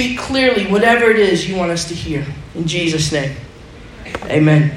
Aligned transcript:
speak 0.00 0.18
clearly 0.18 0.66
whatever 0.66 1.10
it 1.10 1.18
is 1.18 1.46
you 1.46 1.56
want 1.56 1.70
us 1.70 1.86
to 1.88 1.94
hear. 1.94 2.24
In 2.54 2.66
Jesus' 2.66 3.12
name. 3.12 3.36
Amen. 4.24 4.72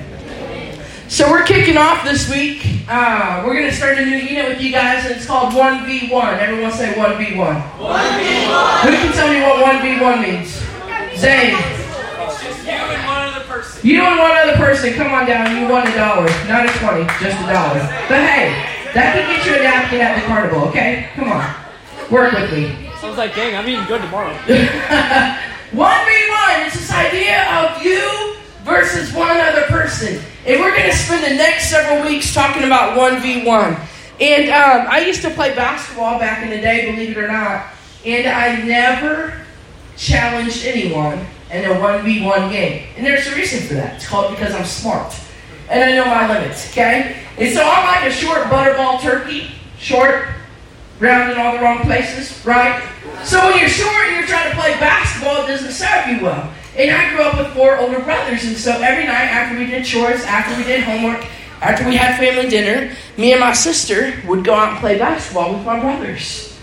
So 1.07 1.31
we're 1.31 1.45
kicking 1.45 1.77
off 1.77 2.03
this 2.03 2.29
week. 2.29 2.85
Uh, 2.89 3.43
we're 3.45 3.53
going 3.53 3.69
to 3.69 3.75
start 3.75 3.97
a 3.99 4.05
new 4.05 4.17
unit 4.17 4.49
with 4.49 4.61
you 4.61 4.71
guys, 4.71 5.05
and 5.05 5.15
it's 5.15 5.25
called 5.25 5.53
1v1. 5.53 6.39
Everyone 6.39 6.71
say 6.73 6.91
1v1. 6.93 7.35
1v1. 7.37 8.81
Who 8.81 8.89
can 8.91 9.13
tell 9.13 9.31
me 9.31 9.39
what 9.41 9.63
1v1 9.63 10.21
means? 10.21 10.49
Zane. 11.17 11.55
It's 11.55 12.43
just 12.43 12.65
you 12.65 12.71
and 12.71 13.07
one 13.07 13.21
other 13.29 13.45
person. 13.45 13.87
You 13.87 14.01
and 14.01 14.19
one 14.19 14.31
other 14.31 14.57
person, 14.57 14.93
come 14.95 15.13
on 15.13 15.25
down. 15.25 15.55
You 15.55 15.69
won 15.69 15.87
a 15.87 15.95
dollar. 15.95 16.27
Not 16.49 16.67
a 16.67 16.79
20, 16.79 17.05
just 17.23 17.39
a 17.39 17.53
dollar. 17.53 17.79
But 18.09 18.27
hey, 18.27 18.51
that 18.93 19.15
can 19.15 19.37
get 19.37 19.45
you 19.45 19.55
a 19.55 19.63
napkin 19.63 20.01
at 20.01 20.19
the 20.19 20.27
carnival, 20.27 20.67
okay? 20.67 21.09
Come 21.15 21.31
on. 21.31 21.55
Work 22.11 22.33
with 22.33 22.51
me. 22.51 22.92
Sounds 23.03 23.17
like, 23.17 23.35
gang, 23.35 23.53
I'm 23.53 23.67
eating 23.67 23.83
good 23.83 24.01
tomorrow. 24.01 24.33
1v1 25.73 26.67
is 26.67 26.73
this 26.73 26.89
idea 26.89 27.43
of 27.51 27.83
you 27.83 28.37
versus 28.63 29.11
one 29.11 29.35
other 29.41 29.63
person. 29.63 30.21
And 30.45 30.61
we're 30.61 30.71
going 30.71 30.89
to 30.89 30.95
spend 30.95 31.21
the 31.21 31.35
next 31.35 31.69
several 31.69 32.09
weeks 32.09 32.33
talking 32.33 32.63
about 32.63 32.97
1v1. 32.97 33.77
And 34.21 34.49
um, 34.51 34.87
I 34.89 35.03
used 35.05 35.21
to 35.23 35.31
play 35.31 35.53
basketball 35.53 36.17
back 36.17 36.43
in 36.43 36.49
the 36.49 36.61
day, 36.61 36.89
believe 36.89 37.17
it 37.17 37.21
or 37.21 37.27
not. 37.27 37.73
And 38.05 38.25
I 38.25 38.63
never 38.63 39.37
challenged 39.97 40.65
anyone 40.65 41.25
in 41.51 41.65
a 41.65 41.73
1v1 41.73 42.51
game. 42.53 42.87
And 42.95 43.05
there's 43.05 43.27
a 43.27 43.35
reason 43.35 43.67
for 43.67 43.73
that. 43.73 43.95
It's 43.97 44.07
called 44.07 44.31
because 44.31 44.55
I'm 44.55 44.63
smart. 44.63 45.13
And 45.69 45.83
I 45.83 45.91
know 45.91 46.05
my 46.05 46.39
limits, 46.39 46.71
okay? 46.71 47.17
And 47.37 47.53
so 47.53 47.63
I'm 47.65 47.85
like 47.85 48.09
a 48.09 48.15
short 48.15 48.43
butterball 48.43 49.01
turkey. 49.01 49.51
Short, 49.77 50.29
round 51.03 51.31
in 51.31 51.37
all 51.37 51.53
the 51.53 51.59
wrong 51.59 51.79
places, 51.81 52.43
right? 52.45 52.81
So 53.23 53.37
when 53.45 53.59
you're 53.59 53.69
short 53.69 54.07
and 54.07 54.15
you're 54.17 54.27
trying 54.27 54.49
to 54.49 54.55
play 54.55 54.71
basketball, 54.79 55.43
it 55.43 55.47
doesn't 55.47 55.71
serve 55.71 56.07
you 56.07 56.23
well. 56.23 56.51
And 56.75 56.89
I 56.89 57.09
grew 57.11 57.23
up 57.23 57.37
with 57.37 57.53
four 57.53 57.77
older 57.77 57.99
brothers, 57.99 58.45
and 58.45 58.57
so 58.57 58.71
every 58.71 59.05
night 59.05 59.25
after 59.25 59.59
we 59.59 59.65
did 59.65 59.85
chores, 59.85 60.23
after 60.23 60.57
we 60.57 60.63
did 60.63 60.83
homework, 60.83 61.25
after 61.61 61.87
we 61.87 61.95
had 61.95 62.17
family 62.17 62.49
dinner, 62.49 62.95
me 63.17 63.31
and 63.31 63.39
my 63.39 63.53
sister 63.53 64.13
would 64.27 64.43
go 64.43 64.53
out 64.53 64.69
and 64.69 64.79
play 64.79 64.97
basketball 64.97 65.53
with 65.53 65.65
my 65.65 65.79
brothers. 65.79 66.57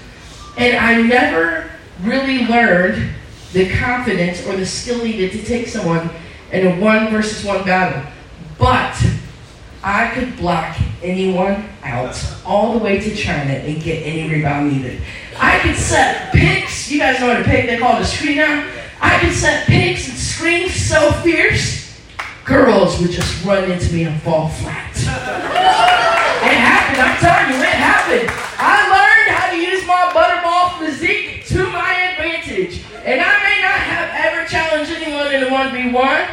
And 0.57 0.77
I 0.77 1.01
never 1.01 1.71
really 2.03 2.47
learned 2.47 3.15
the 3.53 3.71
confidence 3.77 4.45
or 4.47 4.57
the 4.57 4.67
skill 4.67 5.05
needed 5.05 5.33
to 5.33 5.45
take 5.45 5.69
someone 5.69 6.11
in 6.53 6.67
a 6.67 6.81
one 6.81 7.11
versus 7.11 7.45
one 7.45 7.65
battle. 7.65 8.11
But 8.59 9.01
I 9.83 10.11
could 10.11 10.37
block 10.37 10.77
anyone 11.03 11.65
out 11.83 12.15
all 12.45 12.73
the 12.75 12.79
way 12.79 13.01
to 13.01 13.15
China 13.15 13.53
and 13.53 13.83
get 13.83 14.03
any 14.03 14.31
rebound 14.31 14.73
needed. 14.73 15.01
I 15.39 15.59
could 15.61 15.77
set 15.77 16.33
picks. 16.33 16.91
You 16.91 16.99
guys 16.99 17.19
know 17.19 17.29
what 17.29 17.41
a 17.41 17.45
pick 17.45 17.67
they 17.67 17.79
call 17.79 17.97
it 17.97 18.03
a 18.03 18.05
screen 18.05 18.37
now. 18.37 18.71
I 19.01 19.19
could 19.21 19.33
set 19.33 19.67
picks 19.67 20.09
and 20.09 20.19
scream 20.19 20.69
so 20.69 21.11
fierce, 21.23 21.99
girls 22.45 23.01
would 23.01 23.11
just 23.11 23.43
run 23.45 23.71
into 23.71 23.95
me 23.95 24.05
and 24.05 24.21
fall 24.21 24.49
flat. 24.49 24.95
it 24.95 25.07
happened. 26.61 27.01
I'm 27.01 27.17
telling 27.19 27.57
you, 27.57 27.63
it 27.63 27.73
happened. 27.73 28.29
I 28.59 28.85
learned 28.93 29.31
how 29.35 29.51
to 29.51 29.57
use 29.57 29.87
my 29.87 30.13
butterball 30.13 30.79
physique 30.79 31.47
to 31.47 31.65
my 31.71 31.95
advantage, 31.95 32.85
and 33.07 33.19
I 33.19 33.43
may 33.43 33.63
not 33.63 33.81
have 33.81 34.11
ever 34.27 34.47
challenged 34.47 34.93
anyone 34.93 35.35
in 35.35 35.45
a 35.45 35.51
one 35.51 35.73
v 35.73 35.91
one, 35.91 36.27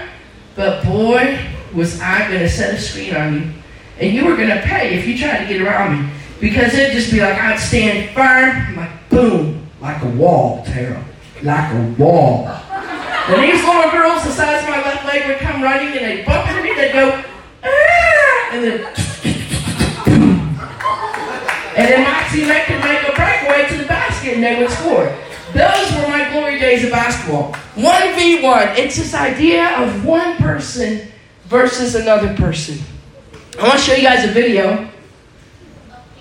but 0.56 0.84
boy, 0.84 1.40
was 1.78 2.02
I 2.02 2.28
going 2.28 2.40
to 2.40 2.50
set 2.50 2.74
a 2.74 2.82
screen 2.82 3.16
on 3.16 3.36
you. 3.36 3.52
And 4.00 4.14
you 4.14 4.26
were 4.26 4.36
going 4.36 4.50
to 4.50 4.62
pay 4.62 4.98
if 4.98 5.08
you 5.08 5.16
tried 5.18 5.46
to 5.46 5.54
get 5.54 5.62
around 5.62 6.02
me. 6.02 6.10
Because 6.42 6.74
it'd 6.74 6.92
just 6.92 7.12
be 7.12 7.22
like 7.22 7.36
I'd 7.36 7.60
stand 7.60 8.10
firm, 8.16 8.76
like 8.76 9.10
boom, 9.10 9.68
like 9.80 10.02
a 10.04 10.10
wall, 10.10 10.66
Tara. 10.66 11.04
Like 11.44 11.72
a 11.74 11.96
wall. 12.02 12.48
And 12.48 13.44
these 13.44 13.64
little 13.64 13.92
girls 13.92 14.24
the 14.24 14.32
size 14.32 14.64
of 14.64 14.70
my 14.70 14.82
left 14.82 15.06
leg 15.06 15.28
would 15.28 15.38
come 15.38 15.62
running 15.62 15.90
and 15.90 16.00
they'd 16.00 16.26
bump 16.26 16.50
into 16.50 16.64
me, 16.64 16.74
they'd 16.74 16.94
go, 16.94 17.24
ah! 17.64 18.50
And 18.54 18.64
then, 18.64 18.80
and 21.78 21.88
then 21.88 22.04
my 22.04 22.22
teammate 22.30 22.66
could 22.66 22.82
make 22.84 23.04
a 23.08 23.16
breakaway 23.16 23.68
to 23.70 23.78
the 23.78 23.88
basket 23.88 24.34
and 24.34 24.44
they 24.44 24.60
would 24.60 24.72
score. 24.72 25.16
Those 25.54 25.92
were 25.94 26.08
my 26.08 26.30
glory 26.32 26.60
days 26.60 26.84
of 26.84 26.92
basketball. 26.92 27.54
1v1. 27.76 28.78
It's 28.78 28.96
this 28.98 29.14
idea 29.14 29.78
of 29.80 30.06
one 30.06 30.38
person 30.38 31.08
versus 31.48 31.96
another 31.96 32.36
person. 32.36 32.78
I 33.58 33.64
want 33.64 33.80
to 33.80 33.80
show 33.80 33.94
you 33.94 34.04
guys 34.04 34.26
a 34.26 34.32
video. 34.32 34.90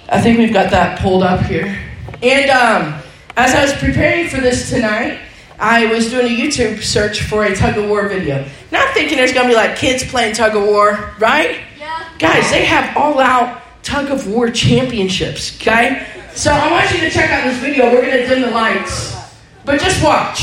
I 0.08 0.20
think 0.20 0.38
we've 0.38 0.52
got 0.52 0.70
that 0.70 1.00
pulled 1.00 1.22
up 1.22 1.40
here. 1.40 1.78
And 2.22 2.50
um, 2.50 3.02
as 3.36 3.54
I 3.54 3.62
was 3.62 3.72
preparing 3.74 4.28
for 4.28 4.40
this 4.40 4.70
tonight, 4.70 5.20
I 5.58 5.86
was 5.86 6.10
doing 6.10 6.26
a 6.26 6.36
YouTube 6.36 6.82
search 6.82 7.22
for 7.22 7.44
a 7.44 7.54
tug 7.54 7.76
of 7.76 7.88
war 7.88 8.08
video. 8.08 8.46
Not 8.70 8.94
thinking 8.94 9.16
there's 9.16 9.32
going 9.32 9.46
to 9.46 9.52
be 9.52 9.56
like 9.56 9.76
kids 9.76 10.04
playing 10.04 10.34
tug 10.34 10.54
of 10.54 10.62
war, 10.62 11.14
right? 11.18 11.60
Yeah. 11.78 12.08
Guys, 12.18 12.50
they 12.50 12.64
have 12.64 12.96
all 12.96 13.18
out 13.18 13.62
tug 13.82 14.10
of 14.10 14.26
war 14.28 14.50
championships, 14.50 15.60
okay? 15.60 16.06
So 16.34 16.52
I 16.52 16.70
want 16.70 16.90
you 16.92 17.00
to 17.00 17.10
check 17.10 17.30
out 17.30 17.44
this 17.44 17.58
video. 17.58 17.90
We're 17.90 18.02
going 18.02 18.22
to 18.22 18.26
dim 18.26 18.42
the 18.42 18.50
lights. 18.50 19.16
But 19.64 19.80
just 19.80 20.02
watch. 20.04 20.42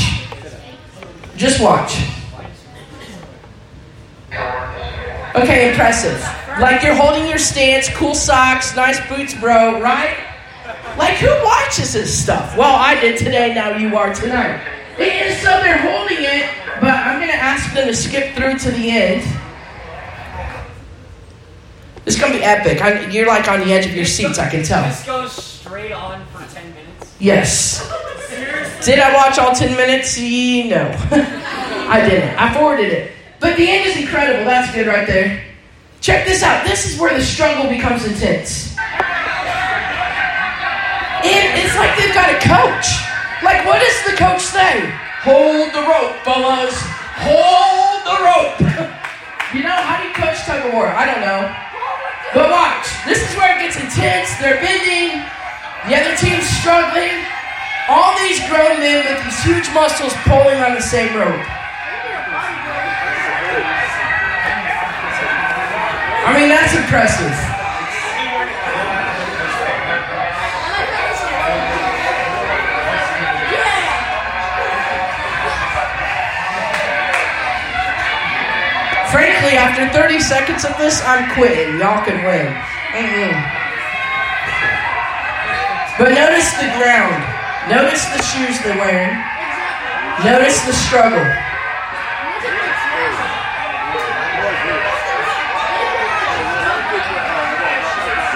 Just 1.36 1.62
watch. 1.62 1.96
Okay, 5.34 5.70
impressive. 5.70 6.20
Like 6.60 6.82
you're 6.82 6.94
holding 6.94 7.26
your 7.26 7.38
stance, 7.38 7.88
cool 7.90 8.14
socks, 8.14 8.76
nice 8.76 9.00
boots, 9.08 9.34
bro, 9.34 9.80
right? 9.80 10.16
Like 10.96 11.16
who 11.16 11.28
watches 11.44 11.92
this 11.92 12.22
stuff? 12.22 12.56
Well, 12.56 12.76
I 12.76 13.00
did 13.00 13.18
today, 13.18 13.52
now 13.52 13.76
you 13.76 13.96
are 13.96 14.14
tonight. 14.14 14.60
And 14.98 15.36
so 15.38 15.50
they're 15.60 15.78
holding 15.78 16.18
it, 16.20 16.48
but 16.80 16.90
I'm 16.90 17.18
going 17.18 17.32
to 17.32 17.36
ask 17.36 17.74
them 17.74 17.88
to 17.88 17.94
skip 17.94 18.36
through 18.36 18.58
to 18.58 18.70
the 18.70 18.90
end. 18.90 19.22
It's 22.06 22.20
going 22.20 22.32
to 22.32 22.38
be 22.38 22.44
epic. 22.44 22.80
I, 22.80 23.08
you're 23.10 23.26
like 23.26 23.48
on 23.48 23.60
the 23.60 23.72
edge 23.72 23.86
of 23.86 23.94
your 23.94 24.04
seats, 24.04 24.38
I 24.38 24.48
can 24.48 24.62
tell. 24.62 24.86
This 24.86 25.04
goes 25.04 25.32
straight 25.32 25.92
on 25.92 26.24
for 26.26 26.46
10 26.54 26.74
minutes. 26.74 27.16
Yes. 27.18 27.82
Seriously? 28.28 28.84
Did 28.84 29.00
I 29.00 29.14
watch 29.14 29.38
all 29.38 29.52
10 29.52 29.76
minutes? 29.76 30.16
No. 30.18 30.94
I 31.90 32.06
didn't. 32.08 32.38
I 32.38 32.54
forwarded 32.54 32.92
it. 32.92 33.12
But 33.44 33.60
the 33.60 33.68
end 33.68 33.84
is 33.84 34.00
incredible. 34.00 34.48
That's 34.48 34.72
good 34.72 34.86
right 34.86 35.06
there. 35.06 35.44
Check 36.00 36.24
this 36.24 36.42
out. 36.42 36.64
This 36.64 36.88
is 36.88 36.98
where 36.98 37.12
the 37.12 37.20
struggle 37.20 37.68
becomes 37.68 38.08
intense. 38.08 38.72
And 41.20 41.44
it's 41.52 41.76
like 41.76 41.92
they've 42.00 42.16
got 42.16 42.32
a 42.32 42.40
coach. 42.40 42.88
Like, 43.44 43.68
what 43.68 43.84
does 43.84 44.00
the 44.08 44.16
coach 44.16 44.40
say? 44.40 44.88
Hold 45.28 45.76
the 45.76 45.84
rope, 45.84 46.16
fellas. 46.24 46.72
Hold 47.20 48.00
the 48.08 48.16
rope. 48.24 48.56
you 49.52 49.60
know, 49.60 49.76
how 49.76 50.00
do 50.00 50.08
you 50.08 50.14
coach 50.16 50.40
tug 50.48 50.64
of 50.64 50.72
war? 50.72 50.88
I 50.88 51.04
don't 51.04 51.20
know. 51.20 51.44
But 52.32 52.48
watch. 52.48 52.88
This 53.04 53.20
is 53.28 53.36
where 53.36 53.52
it 53.52 53.60
gets 53.60 53.76
intense. 53.76 54.32
They're 54.40 54.56
bending. 54.56 55.20
The 55.84 56.00
other 56.00 56.16
team's 56.16 56.48
struggling. 56.64 57.12
All 57.92 58.16
these 58.24 58.40
grown 58.48 58.80
men 58.80 59.04
with 59.04 59.20
these 59.20 59.44
huge 59.44 59.68
muscles 59.76 60.16
pulling 60.24 60.64
on 60.64 60.72
the 60.72 60.80
same 60.80 61.12
rope. 61.12 61.44
I 66.24 66.32
mean, 66.40 66.48
that's 66.48 66.72
impressive. 66.72 67.36
Frankly, 79.12 79.52
after 79.60 79.86
30 79.92 80.20
seconds 80.20 80.64
of 80.64 80.76
this, 80.78 81.04
I'm 81.04 81.30
quitting. 81.34 81.78
Y'all 81.78 82.02
can 82.02 82.24
win. 82.24 82.48
Mm-mm. 82.96 83.34
But 85.98 86.10
notice 86.16 86.50
the 86.56 86.72
ground. 86.80 87.20
Notice 87.68 88.04
the 88.16 88.22
shoes 88.24 88.58
they're 88.64 88.80
wearing. 88.80 89.14
Notice 90.24 90.64
the 90.64 90.72
struggle. 90.72 91.53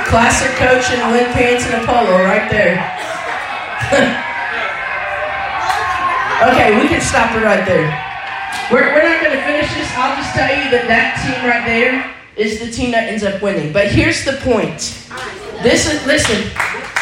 Classic 0.09 0.51
coach 0.57 0.91
in 0.91 0.99
wind 1.13 1.31
pants 1.37 1.67
and 1.67 1.83
a 1.83 1.87
polo 1.87 2.25
right 2.25 2.51
there. 2.51 2.81
okay, 6.49 6.81
we 6.81 6.89
can 6.89 7.01
stop 7.01 7.35
it 7.37 7.45
right 7.45 7.65
there. 7.67 7.89
We're, 8.73 8.93
we're 8.95 9.05
not 9.05 9.23
going 9.23 9.37
to 9.37 9.45
finish 9.45 9.73
this. 9.75 9.93
I'll 9.97 10.17
just 10.17 10.35
tell 10.35 10.49
you 10.49 10.71
that 10.71 10.87
that 10.89 11.21
team 11.21 11.49
right 11.49 11.65
there 11.65 12.15
is 12.37 12.61
the 12.61 12.71
team 12.71 12.91
that 12.93 13.09
ends 13.09 13.23
up 13.23 13.43
winning. 13.43 13.73
But 13.73 13.91
here's 13.91 14.25
the 14.25 14.33
point. 14.45 14.79
This 15.63 15.93
is, 15.93 16.07
listen, 16.07 16.51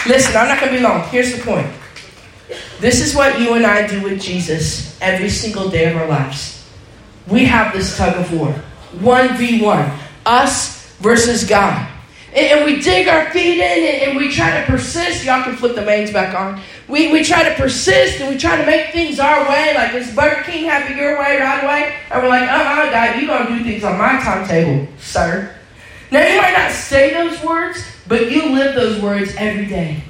listen, 0.07 0.37
I'm 0.37 0.49
not 0.49 0.61
going 0.61 0.73
to 0.73 0.79
be 0.79 0.83
long. 0.83 1.07
Here's 1.09 1.37
the 1.37 1.43
point. 1.43 1.67
This 2.81 3.01
is 3.01 3.15
what 3.15 3.41
you 3.41 3.55
and 3.55 3.67
I 3.67 3.87
do 3.87 4.03
with 4.03 4.21
Jesus 4.21 4.99
every 5.01 5.29
single 5.29 5.69
day 5.69 5.91
of 5.91 5.97
our 5.97 6.09
lives. 6.09 6.65
We 7.29 7.45
have 7.45 7.73
this 7.73 7.97
tug 7.97 8.17
of 8.17 8.33
war 8.33 8.55
1v1, 8.99 9.99
us 10.25 10.91
versus 10.99 11.45
God. 11.45 11.89
And, 12.37 12.65
we 12.65 12.81
dig 12.81 13.09
our 13.09 13.31
feet 13.31 13.59
in 13.59 14.09
and, 14.09 14.17
we 14.17 14.31
try 14.31 14.61
to 14.61 14.67
persist. 14.67 15.25
Y'all 15.25 15.43
can 15.43 15.57
flip 15.57 15.75
the 15.75 15.83
mains 15.83 16.11
back 16.11 16.35
on. 16.35 16.61
We, 16.87 17.11
we 17.11 17.25
try 17.25 17.49
to 17.49 17.55
persist 17.55 18.21
and 18.21 18.29
we 18.29 18.39
try 18.39 18.57
to 18.57 18.67
make 18.67 18.93
things 18.93 19.19
our 19.19 19.49
way. 19.49 19.75
Like, 19.75 19.93
does 19.93 20.15
Burger 20.15 20.43
King 20.43 20.67
it 20.67 20.97
your 20.97 21.19
way, 21.19 21.41
right 21.41 21.65
away? 21.65 21.97
And 22.11 22.23
we're 22.23 22.29
like, 22.29 22.49
uh-uh, 22.49 22.91
God, 22.91 23.19
you're 23.19 23.27
going 23.27 23.47
to 23.47 23.59
do 23.59 23.65
things 23.65 23.85
on 23.85 23.99
my 23.99 24.21
timetable, 24.21 24.87
sir. 24.99 25.55
Now, 26.11 26.27
you 26.27 26.41
might 26.41 26.53
not 26.53 26.73
say 26.73 27.13
those 27.15 27.43
words, 27.43 27.85
but 28.07 28.31
you 28.31 28.51
live 28.51 28.75
those 28.75 29.01
words 29.03 29.35
every 29.37 29.67
day. 29.67 30.03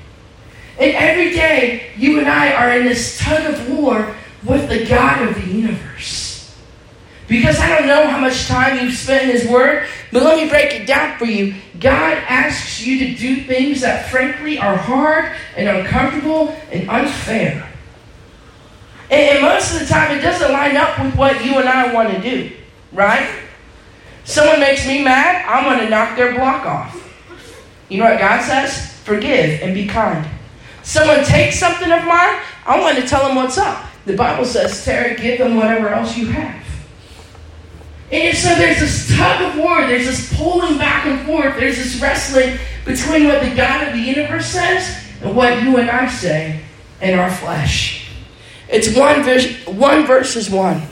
And 0.79 0.95
every 0.95 1.31
day, 1.31 1.93
you 1.97 2.19
and 2.19 2.29
I 2.29 2.53
are 2.53 2.79
in 2.79 2.85
this 2.85 3.19
tug 3.19 3.55
of 3.55 3.71
war 3.71 4.15
with 4.45 4.69
the 4.69 4.85
God 4.87 5.29
of 5.29 5.35
the 5.35 5.51
universe. 5.51 6.26
Because 7.29 7.59
I 7.59 7.69
don't 7.77 7.89
know 7.89 8.07
how 8.07 8.19
much 8.19 8.47
time 8.47 8.79
you've 8.79 8.95
spent 8.95 9.25
in 9.25 9.31
His 9.31 9.49
Word, 9.49 9.89
but 10.13 10.23
let 10.23 10.37
me 10.37 10.49
break 10.49 10.73
it 10.73 10.87
down 10.87 11.19
for 11.19 11.25
you. 11.25 11.55
God 11.81 12.17
asks 12.29 12.85
you 12.87 12.99
to 13.01 13.15
do 13.17 13.43
things 13.43 13.81
that, 13.81 14.09
frankly, 14.11 14.59
are 14.59 14.77
hard 14.77 15.33
and 15.57 15.69
uncomfortable 15.69 16.57
and 16.71 16.89
unfair. 16.89 17.69
And, 19.11 19.43
most 19.43 19.75
of 19.75 19.81
the 19.81 19.87
time, 19.87 20.17
it 20.17 20.23
doesn't 20.23 20.53
line 20.53 20.77
up 20.77 20.99
with 20.99 21.15
what 21.17 21.45
you 21.45 21.59
and 21.59 21.69
I 21.69 21.93
want 21.93 22.11
to 22.11 22.21
do, 22.21 22.53
right? 22.93 23.29
Someone 24.25 24.61
makes 24.61 24.87
me 24.87 25.03
mad, 25.03 25.45
I'm 25.49 25.65
going 25.65 25.85
to 25.85 25.91
knock 25.91 26.17
their 26.17 26.35
block 26.35 26.65
off. 26.67 27.03
You 27.89 27.99
know 27.99 28.11
what 28.11 28.19
God 28.19 28.43
says? 28.43 28.93
Forgive 29.05 29.63
and 29.63 29.75
be 29.75 29.87
kind. 29.87 30.27
Someone 30.83 31.25
takes 31.25 31.59
something 31.59 31.91
of 31.91 32.05
mine, 32.05 32.41
I 32.65 32.81
want 32.81 32.99
to 32.99 33.07
tell 33.07 33.27
them 33.27 33.37
what's 33.37 33.59
up. 33.59 33.85
The 34.05 34.17
Bible 34.17 34.45
says, 34.45 34.85
Terry, 34.85 35.17
give 35.17 35.39
them 35.39 35.57
whatever 35.57 35.89
else 35.89 36.17
you 36.17 36.27
have. 36.27 36.66
And 38.13 38.37
so 38.37 38.55
there's 38.55 38.79
this 38.79 39.17
tug 39.17 39.43
of 39.43 39.59
war, 39.59 39.87
there's 39.87 40.07
this 40.07 40.33
pulling 40.37 40.79
back 40.79 41.07
and 41.07 41.27
forth, 41.27 41.59
there's 41.59 41.77
this 41.77 42.01
wrestling 42.01 42.57
between 42.85 43.27
what 43.27 43.43
the 43.43 43.55
God 43.55 43.89
of 43.89 43.95
the 43.95 44.01
universe 44.01 44.47
says 44.47 45.05
and 45.23 45.35
what 45.35 45.63
you 45.63 45.79
and 45.79 45.91
I 45.91 46.09
say 46.09 46.61
in 47.01 47.19
our 47.19 47.31
flesh. 47.31 48.09
It's 48.69 48.97
one, 48.97 49.25
vis- 49.25 49.67
one 49.67 50.07
versus 50.07 50.49
one. 50.49 50.83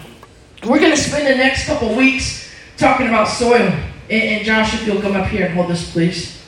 We're 0.64 0.80
going 0.80 0.90
to 0.90 0.96
spend 0.96 1.26
the 1.26 1.36
next 1.36 1.66
couple 1.66 1.94
weeks 1.94 2.50
talking 2.76 3.06
about 3.06 3.28
soil. 3.28 3.72
And, 4.10 4.22
and 4.22 4.44
Josh, 4.44 4.74
if 4.74 4.86
you'll 4.86 5.00
come 5.00 5.14
up 5.14 5.28
here 5.28 5.46
and 5.46 5.54
hold 5.54 5.70
this, 5.70 5.92
please. 5.92 6.42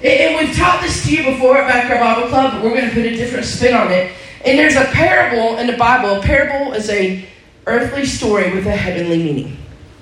And, 0.00 0.08
and 0.08 0.46
we've 0.46 0.56
taught 0.56 0.80
this 0.82 1.04
to 1.04 1.14
you 1.14 1.30
before 1.30 1.58
at 1.58 1.68
Backyard 1.68 2.00
Bible 2.00 2.28
Club, 2.28 2.52
but 2.54 2.62
we're 2.62 2.74
going 2.74 2.88
to 2.88 2.94
put 2.94 3.04
a 3.04 3.16
different 3.16 3.46
spin 3.46 3.74
on 3.74 3.92
it. 3.92 4.12
And 4.44 4.58
there's 4.58 4.76
a 4.76 4.84
parable 4.86 5.58
in 5.58 5.66
the 5.66 5.76
Bible. 5.76 6.16
A 6.16 6.22
parable 6.22 6.72
is 6.72 6.88
a 6.90 7.26
earthly 7.66 8.06
story 8.06 8.52
with 8.54 8.66
a 8.66 8.76
heavenly 8.76 9.18
meaning. 9.18 9.56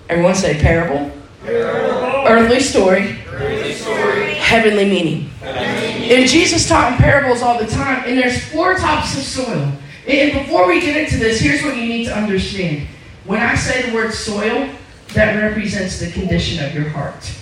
Everyone 0.09 0.35
say 0.35 0.61
parable. 0.61 1.11
parable. 1.43 2.27
Earthly, 2.27 2.61
story. 2.61 3.19
Earthly 3.29 3.73
story. 3.75 4.35
Heavenly 4.35 4.85
meaning. 4.85 5.29
Heavenly. 5.41 6.15
And 6.15 6.29
Jesus 6.29 6.69
taught 6.69 6.93
in 6.93 6.99
parables 6.99 7.43
all 7.43 7.59
the 7.59 7.67
time. 7.67 8.05
And 8.07 8.19
there's 8.19 8.45
four 8.53 8.77
types 8.77 9.17
of 9.17 9.23
soil. 9.23 9.73
And 10.07 10.33
before 10.33 10.69
we 10.69 10.81
get 10.81 10.97
into 10.97 11.17
this, 11.17 11.41
here's 11.41 11.63
what 11.63 11.77
you 11.77 11.83
need 11.83 12.05
to 12.07 12.17
understand. 12.17 12.87
When 13.25 13.41
I 13.41 13.57
say 13.57 13.89
the 13.89 13.95
word 13.95 14.13
soil, 14.13 14.71
that 15.15 15.41
represents 15.41 15.99
the 15.99 16.11
condition 16.11 16.65
of 16.65 16.75
your 16.75 16.89
heart. 16.91 17.33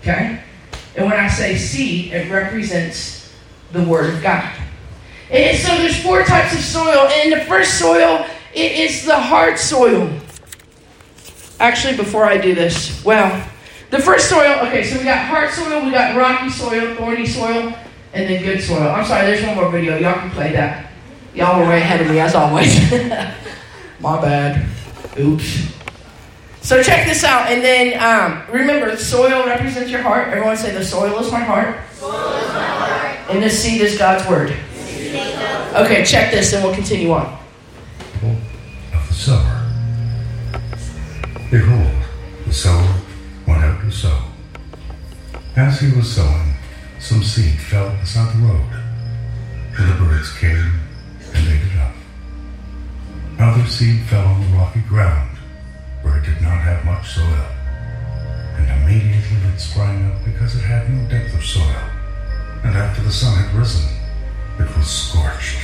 Okay? 0.00 0.42
And 0.96 1.06
when 1.06 1.18
I 1.18 1.28
say 1.28 1.56
seed, 1.56 2.12
it 2.12 2.30
represents 2.30 3.32
the 3.72 3.84
Word 3.84 4.14
of 4.14 4.22
God. 4.22 4.52
And 5.30 5.56
so 5.56 5.68
there's 5.76 6.02
four 6.02 6.24
types 6.24 6.54
of 6.54 6.60
soil. 6.60 7.06
And 7.08 7.32
the 7.32 7.44
first 7.44 7.78
soil 7.78 8.26
it 8.52 8.72
is 8.72 9.04
the 9.04 9.18
hard 9.18 9.58
soil. 9.58 10.10
Actually, 11.60 11.94
before 11.94 12.24
I 12.24 12.38
do 12.38 12.54
this, 12.54 13.04
well, 13.04 13.46
the 13.90 13.98
first 13.98 14.30
soil, 14.30 14.66
okay, 14.66 14.82
so 14.82 14.96
we 14.96 15.04
got 15.04 15.26
hard 15.26 15.50
soil, 15.50 15.84
we 15.84 15.90
got 15.90 16.16
rocky 16.16 16.48
soil, 16.48 16.94
thorny 16.94 17.26
soil, 17.26 17.74
and 18.14 18.30
then 18.30 18.42
good 18.42 18.62
soil. 18.62 18.88
I'm 18.88 19.04
sorry, 19.04 19.26
there's 19.26 19.44
one 19.44 19.56
more 19.56 19.70
video. 19.70 19.98
Y'all 19.98 20.14
can 20.14 20.30
play 20.30 20.52
that. 20.52 20.90
Y'all 21.34 21.60
were 21.60 21.68
way 21.68 21.82
ahead 21.82 22.00
of 22.00 22.08
me, 22.08 22.18
as 22.18 22.34
always. 22.34 22.74
My 24.00 24.18
bad. 24.22 24.66
Oops. 25.18 25.70
So 26.62 26.82
check 26.82 27.06
this 27.06 27.24
out, 27.24 27.50
and 27.50 27.62
then 27.62 28.00
um, 28.00 28.42
remember, 28.50 28.96
soil 28.96 29.46
represents 29.46 29.90
your 29.90 30.00
heart. 30.00 30.28
Everyone 30.28 30.56
say, 30.56 30.72
the 30.72 30.84
soil 30.84 31.18
is 31.18 31.30
my 31.30 31.40
heart. 31.40 31.78
Soil 31.94 32.12
is 32.12 32.48
my 32.48 32.64
heart. 32.64 33.30
And 33.30 33.42
the 33.42 33.50
seed 33.50 33.80
is 33.80 33.98
God's 33.98 34.28
word. 34.28 34.50
Okay, 35.74 36.04
check 36.04 36.30
this, 36.30 36.52
and 36.52 36.64
we'll 36.64 36.74
continue 36.74 37.12
on. 37.12 37.38
Of 38.92 39.08
the 39.08 39.14
sower. 39.14 39.59
Behold, 41.50 41.90
the 42.46 42.52
sower 42.52 42.94
went 43.44 43.64
out 43.64 43.80
to 43.80 43.90
sow. 43.90 44.22
As 45.56 45.80
he 45.80 45.90
was 45.96 46.14
sowing, 46.14 46.54
some 47.00 47.24
seed 47.24 47.58
fell 47.58 47.90
beside 48.00 48.32
the 48.36 48.46
road, 48.46 48.70
and 49.76 49.90
the 49.90 50.04
birds 50.04 50.30
came 50.38 50.78
and 51.34 51.48
ate 51.48 51.66
it 51.66 51.76
up. 51.80 51.92
Other 53.40 53.66
seed 53.66 54.00
fell 54.02 54.24
on 54.26 54.40
the 54.42 54.56
rocky 54.58 54.78
ground, 54.82 55.38
where 56.02 56.18
it 56.18 56.24
did 56.24 56.40
not 56.40 56.60
have 56.60 56.84
much 56.84 57.14
soil, 57.14 57.46
and 58.54 58.82
immediately 58.84 59.50
it 59.52 59.58
sprang 59.58 60.06
up 60.06 60.24
because 60.24 60.54
it 60.54 60.62
had 60.62 60.88
no 60.88 61.08
depth 61.08 61.34
of 61.34 61.44
soil. 61.44 61.82
And 62.62 62.76
after 62.76 63.02
the 63.02 63.10
sun 63.10 63.36
had 63.36 63.52
risen, 63.58 63.90
it 64.60 64.76
was 64.76 64.86
scorched, 64.86 65.58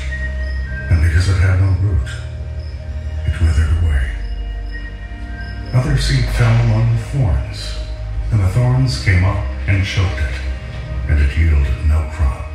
and 0.91 1.01
because 1.01 1.29
it 1.29 1.39
had 1.39 1.61
no 1.61 1.71
root, 1.89 2.11
it 3.25 3.41
withered 3.41 3.85
away. 3.85 4.06
Other 5.75 5.99
seed 5.99 6.25
fell 6.31 6.61
among 6.65 6.97
the 6.97 7.03
thorns, 7.03 7.79
and 8.31 8.41
the 8.41 8.49
thorns 8.49 9.05
came 9.05 9.25
up 9.25 9.45
and 9.67 9.85
choked 9.85 10.19
it, 10.19 10.35
and 11.09 11.19
it 11.21 11.37
yielded 11.37 11.87
no 11.87 12.09
crop. 12.13 12.47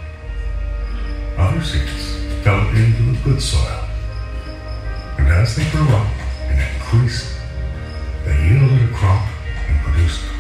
Other 1.38 1.62
seeds 1.64 2.16
fell 2.44 2.68
into 2.70 3.04
the 3.12 3.20
good 3.24 3.42
soil, 3.42 3.86
and 5.18 5.28
as 5.28 5.56
they 5.56 5.70
grew 5.70 5.88
up 5.90 6.08
and 6.48 6.60
increased, 6.76 7.38
they 8.26 8.50
yielded 8.50 8.90
a 8.90 8.94
crop 8.94 9.28
and 9.68 9.80
produced 9.82 10.31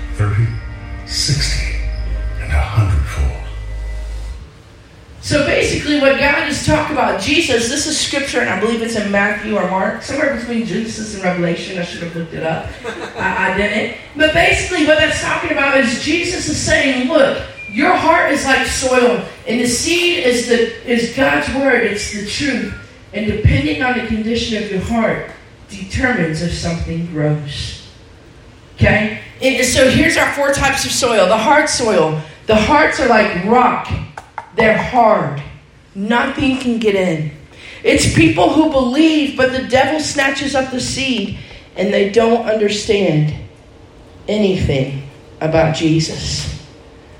talking 6.71 6.95
about, 6.95 7.21
Jesus, 7.21 7.69
this 7.69 7.85
is 7.85 7.99
scripture, 7.99 8.39
and 8.39 8.49
I 8.49 8.59
believe 8.59 8.81
it's 8.81 8.95
in 8.95 9.11
Matthew 9.11 9.57
or 9.57 9.69
Mark, 9.69 10.01
somewhere 10.01 10.35
between 10.35 10.65
Genesis 10.65 11.15
and 11.15 11.23
Revelation. 11.23 11.77
I 11.77 11.83
should 11.83 12.03
have 12.03 12.15
looked 12.15 12.33
it 12.33 12.43
up. 12.43 12.69
I, 13.17 13.51
I 13.51 13.57
didn't. 13.57 13.97
But 14.15 14.33
basically, 14.33 14.87
what 14.87 14.97
that's 14.97 15.21
talking 15.21 15.51
about 15.51 15.77
is 15.77 16.03
Jesus 16.03 16.47
is 16.47 16.57
saying, 16.57 17.09
look, 17.09 17.45
your 17.69 17.93
heart 17.93 18.31
is 18.31 18.45
like 18.45 18.65
soil, 18.67 19.23
and 19.47 19.59
the 19.61 19.67
seed 19.67 20.25
is 20.25 20.47
the 20.47 20.89
is 20.89 21.15
God's 21.15 21.53
word. 21.55 21.83
It's 21.83 22.11
the 22.11 22.27
truth, 22.27 22.73
and 23.13 23.25
depending 23.25 23.81
on 23.81 23.97
the 23.97 24.07
condition 24.07 24.63
of 24.63 24.71
your 24.71 24.81
heart, 24.81 25.31
determines 25.69 26.41
if 26.41 26.53
something 26.53 27.05
grows. 27.07 27.87
Okay. 28.75 29.21
And 29.41 29.65
so 29.65 29.89
here's 29.89 30.17
our 30.17 30.31
four 30.33 30.53
types 30.53 30.85
of 30.85 30.91
soil. 30.91 31.27
The 31.27 31.37
hard 31.37 31.69
soil. 31.69 32.21
The 32.47 32.55
hearts 32.55 32.99
are 32.99 33.07
like 33.07 33.45
rock 33.45 33.87
they're 34.55 34.77
hard. 34.77 35.41
Nothing 35.93 36.57
can 36.57 36.79
get 36.79 36.95
in. 36.95 37.31
It's 37.83 38.13
people 38.13 38.49
who 38.53 38.71
believe, 38.71 39.35
but 39.35 39.51
the 39.51 39.67
devil 39.67 39.99
snatches 39.99 40.55
up 40.55 40.71
the 40.71 40.79
seed 40.79 41.39
and 41.75 41.93
they 41.93 42.09
don't 42.09 42.47
understand 42.47 43.33
anything 44.27 45.09
about 45.41 45.75
Jesus. 45.75 46.47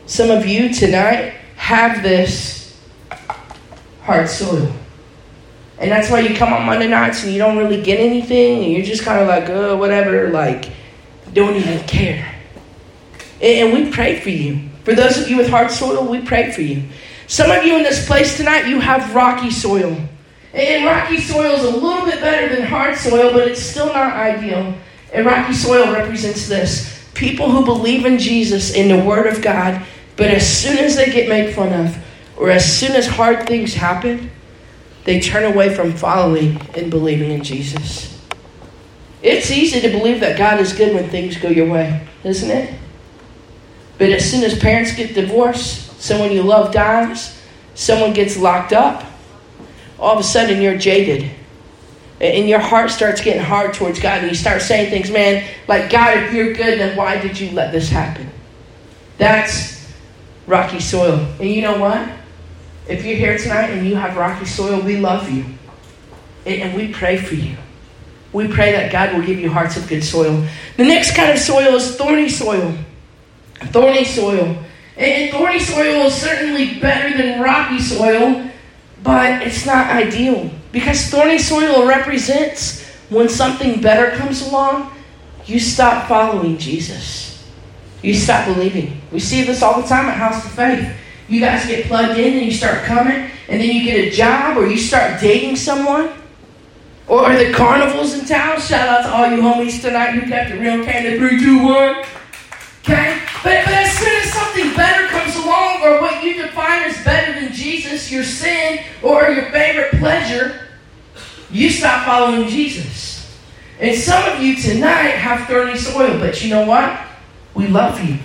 Some 0.06 0.30
of 0.30 0.46
you 0.46 0.74
tonight 0.74 1.34
have 1.56 2.04
this 2.04 2.78
hard 4.02 4.30
soil. 4.30 4.72
And 5.80 5.90
that's 5.90 6.12
why 6.12 6.20
you 6.20 6.36
come 6.36 6.54
on 6.54 6.66
Monday 6.66 6.88
nights 6.88 7.24
and 7.24 7.34
you 7.34 7.40
don't 7.40 7.58
really 7.58 7.82
get 7.82 8.00
anything 8.00 8.64
and 8.64 8.72
you're 8.72 8.86
just 8.86 9.04
kind 9.04 9.20
of 9.20 9.28
like, 9.28 9.50
oh, 9.50 9.78
whatever, 9.78 10.30
like, 10.30 10.72
don't 11.34 11.56
even 11.56 11.80
care. 11.88 12.36
And 13.42 13.74
we 13.74 13.92
pray 13.92 14.20
for 14.20 14.30
you. 14.30 14.70
For 14.84 14.94
those 14.94 15.18
of 15.18 15.28
you 15.28 15.38
with 15.38 15.50
hard 15.50 15.72
soil, 15.72 16.06
we 16.06 16.22
pray 16.22 16.52
for 16.52 16.62
you. 16.62 16.84
Some 17.32 17.50
of 17.50 17.64
you 17.64 17.78
in 17.78 17.84
this 17.84 18.06
place 18.06 18.36
tonight, 18.36 18.68
you 18.68 18.82
have 18.82 19.16
rocky 19.16 19.52
soil. 19.52 19.96
And 20.54 20.86
rocky 20.86 21.18
soil 21.18 21.54
is 21.54 21.64
a 21.64 21.78
little 21.78 22.04
bit 22.04 22.20
better 22.20 22.54
than 22.54 22.66
hard 22.66 22.98
soil, 22.98 23.32
but 23.32 23.48
it's 23.48 23.62
still 23.62 23.86
not 23.86 24.18
ideal. 24.18 24.76
And 25.14 25.26
rocky 25.26 25.54
soil 25.54 25.94
represents 25.94 26.50
this 26.50 27.08
people 27.14 27.50
who 27.50 27.64
believe 27.64 28.06
in 28.06 28.20
Jesus, 28.20 28.74
in 28.74 28.90
the 28.90 29.06
Word 29.06 29.28
of 29.28 29.42
God, 29.42 29.82
but 30.18 30.28
as 30.28 30.46
soon 30.46 30.78
as 30.78 30.98
they 30.98 31.06
get 31.06 31.30
made 31.30 31.56
fun 31.56 31.72
of, 31.72 31.98
or 32.36 32.50
as 32.50 32.66
soon 32.66 32.98
as 32.98 33.08
hard 33.08 33.48
things 33.48 33.74
happen, 33.74 34.30
they 35.06 35.22
turn 35.22 35.46
away 35.46 35.74
from 35.74 35.94
following 35.94 36.60
and 36.76 36.92
believing 36.92 37.32
in 37.32 37.46
Jesus. 37.46 38.22
It's 39.22 39.50
easy 39.50 39.80
to 39.80 39.88
believe 39.88 40.20
that 40.20 40.38
God 40.38 40.60
is 40.60 40.74
good 40.74 40.94
when 40.94 41.08
things 41.08 41.38
go 41.38 41.48
your 41.48 41.70
way, 41.70 42.06
isn't 42.26 42.52
it? 42.52 42.78
But 43.98 44.10
as 44.10 44.30
soon 44.30 44.44
as 44.44 44.60
parents 44.60 44.94
get 44.94 45.16
divorced, 45.16 45.91
someone 46.02 46.32
you 46.32 46.42
love 46.42 46.74
dies, 46.74 47.40
someone 47.76 48.12
gets 48.12 48.36
locked 48.36 48.74
up, 48.74 49.06
all 50.00 50.14
of 50.14 50.20
a 50.20 50.24
sudden 50.24 50.60
you're 50.60 50.78
jaded. 50.78 51.30
And 52.20 52.50
your 52.50 52.60
heart 52.60 52.92
starts 52.92 53.22
getting 53.22 53.42
hard 53.42 53.74
towards 53.74 54.00
God, 54.00 54.20
and 54.20 54.30
you 54.30 54.36
start 54.36 54.62
saying 54.62 54.90
things, 54.90 55.10
man, 55.10 55.48
like, 55.68 55.92
God, 55.92 56.18
if 56.18 56.34
you're 56.34 56.54
good, 56.54 56.80
then 56.80 56.98
why 56.98 57.20
did 57.20 57.40
you 57.40 57.52
let 57.52 57.72
this 57.72 57.90
happen? 57.90 58.30
That's 59.18 59.92
rocky 60.48 60.80
soil. 60.80 61.26
And 61.40 61.50
you 61.50 61.62
know 61.62 61.80
what? 61.80 62.10
If 62.88 63.06
you're 63.06 63.16
here 63.16 63.38
tonight 63.38 63.70
and 63.70 63.88
you 63.88 63.96
have 63.96 64.18
rocky 64.18 64.46
soil, 64.46 64.82
we 64.82 64.98
love 64.98 65.30
you. 65.30 65.46
And 66.46 66.76
we 66.76 66.92
pray 66.92 67.18
for 67.18 67.36
you. 67.36 67.56
We 68.34 68.48
pray 68.48 68.72
that 68.72 68.92
God 68.92 69.14
will 69.14 69.26
give 69.26 69.40
you 69.40 69.52
hearts 69.52 69.78
of 69.78 69.88
good 69.88 70.04
soil. 70.04 70.46
The 70.78 70.84
next 70.84 71.16
kind 71.16 71.32
of 71.32 71.38
soil 71.38 71.76
is 71.76 71.96
thorny 71.96 72.30
soil. 72.30 72.76
Thorny 73.66 74.04
soil. 74.04 74.58
And 75.02 75.32
thorny 75.32 75.58
soil 75.58 76.06
is 76.06 76.14
certainly 76.14 76.80
better 76.80 77.18
than 77.18 77.42
rocky 77.42 77.80
soil, 77.80 78.48
but 79.02 79.42
it's 79.42 79.66
not 79.66 79.90
ideal. 79.90 80.52
Because 80.72 81.10
thorny 81.10 81.40
soil 81.40 81.88
represents 81.88 82.86
when 83.10 83.28
something 83.28 83.82
better 83.82 84.16
comes 84.16 84.48
along, 84.48 84.92
you 85.48 85.60
stop 85.60 86.08
following 86.08 86.56
Jesus. 86.60 87.44
You 88.04 88.14
stop 88.14 88.46
believing. 88.46 89.02
We 89.12 89.20
see 89.20 89.42
this 89.42 89.64
all 89.64 89.82
the 89.82 89.88
time 89.88 90.06
at 90.06 90.18
House 90.18 90.46
of 90.46 90.52
Faith. 90.52 90.96
You 91.28 91.40
guys 91.40 91.66
get 91.66 91.88
plugged 91.88 92.20
in 92.20 92.38
and 92.38 92.46
you 92.46 92.52
start 92.52 92.84
coming, 92.84 93.32
and 93.50 93.60
then 93.60 93.76
you 93.76 93.84
get 93.84 93.98
a 93.98 94.12
job 94.12 94.56
or 94.56 94.68
you 94.68 94.78
start 94.78 95.20
dating 95.20 95.56
someone. 95.56 96.12
Or 97.08 97.36
the 97.36 97.52
carnivals 97.52 98.14
in 98.14 98.26
town? 98.26 98.62
Shout 98.62 98.88
out 98.88 99.02
to 99.02 99.14
all 99.14 99.36
you 99.36 99.42
homies 99.42 99.82
tonight 99.82 100.12
who 100.12 100.30
kept 100.30 100.52
it 100.52 100.60
real 100.60 100.86
Canada 100.86 101.18
3, 101.18 101.40
2, 101.40 101.64
1. 101.64 102.06
Okay? 102.84 103.20
But, 103.44 103.66
but 103.66 103.81
something 104.32 104.74
better 104.76 105.08
comes 105.08 105.36
along, 105.36 105.82
or 105.84 106.02
what 106.02 106.24
you 106.24 106.42
define 106.42 106.84
as 106.84 107.04
better 107.04 107.40
than 107.40 107.54
Jesus, 107.54 108.12
your 108.12 108.24
sin, 108.24 108.80
or 109.02 109.30
your 109.30 109.52
favorite 109.52 109.92
pleasure, 110.00 110.68
you 111.52 111.70
stop 111.70 112.06
following 112.06 112.48
Jesus. 112.48 113.40
And 113.80 113.98
some 113.98 114.24
of 114.32 114.42
you 114.42 114.56
tonight 114.56 115.12
have 115.12 115.48
thorny 115.48 115.78
soil, 115.78 116.20
but 116.20 116.44
you 116.44 116.50
know 116.50 116.66
what? 116.66 117.00
We 117.56 117.68
love 117.68 118.04
you. 118.04 118.18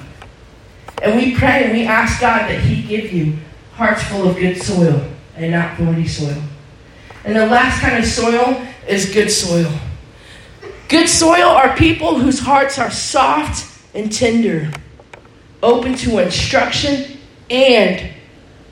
And 1.02 1.16
we 1.16 1.34
pray 1.34 1.64
and 1.64 1.72
we 1.72 1.84
ask 1.84 2.20
God 2.20 2.48
that 2.48 2.60
He 2.60 2.82
give 2.82 3.12
you 3.12 3.36
hearts 3.72 4.02
full 4.04 4.28
of 4.28 4.36
good 4.36 4.60
soil 4.62 5.06
and 5.36 5.52
not 5.52 5.76
thorny 5.76 6.06
soil. 6.06 6.42
And 7.24 7.36
the 7.36 7.46
last 7.46 7.80
kind 7.80 7.96
of 7.98 8.04
soil 8.04 8.64
is 8.86 9.12
good 9.12 9.30
soil. 9.30 9.72
Good 10.88 11.08
soil 11.08 11.48
are 11.48 11.76
people 11.76 12.18
whose 12.18 12.38
hearts 12.38 12.78
are 12.78 12.90
soft 12.90 13.66
and 13.94 14.12
tender, 14.12 14.70
open 15.62 15.94
to 15.96 16.18
instruction 16.18 17.18
and 17.50 18.12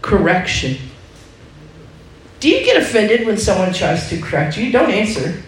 correction. 0.02 0.76
Do 2.40 2.48
you 2.48 2.64
get 2.64 2.76
offended 2.82 3.26
when 3.26 3.38
someone 3.38 3.72
tries 3.72 4.08
to 4.10 4.20
correct 4.20 4.56
you? 4.56 4.70
Don't 4.70 4.90
answer. 4.90 5.42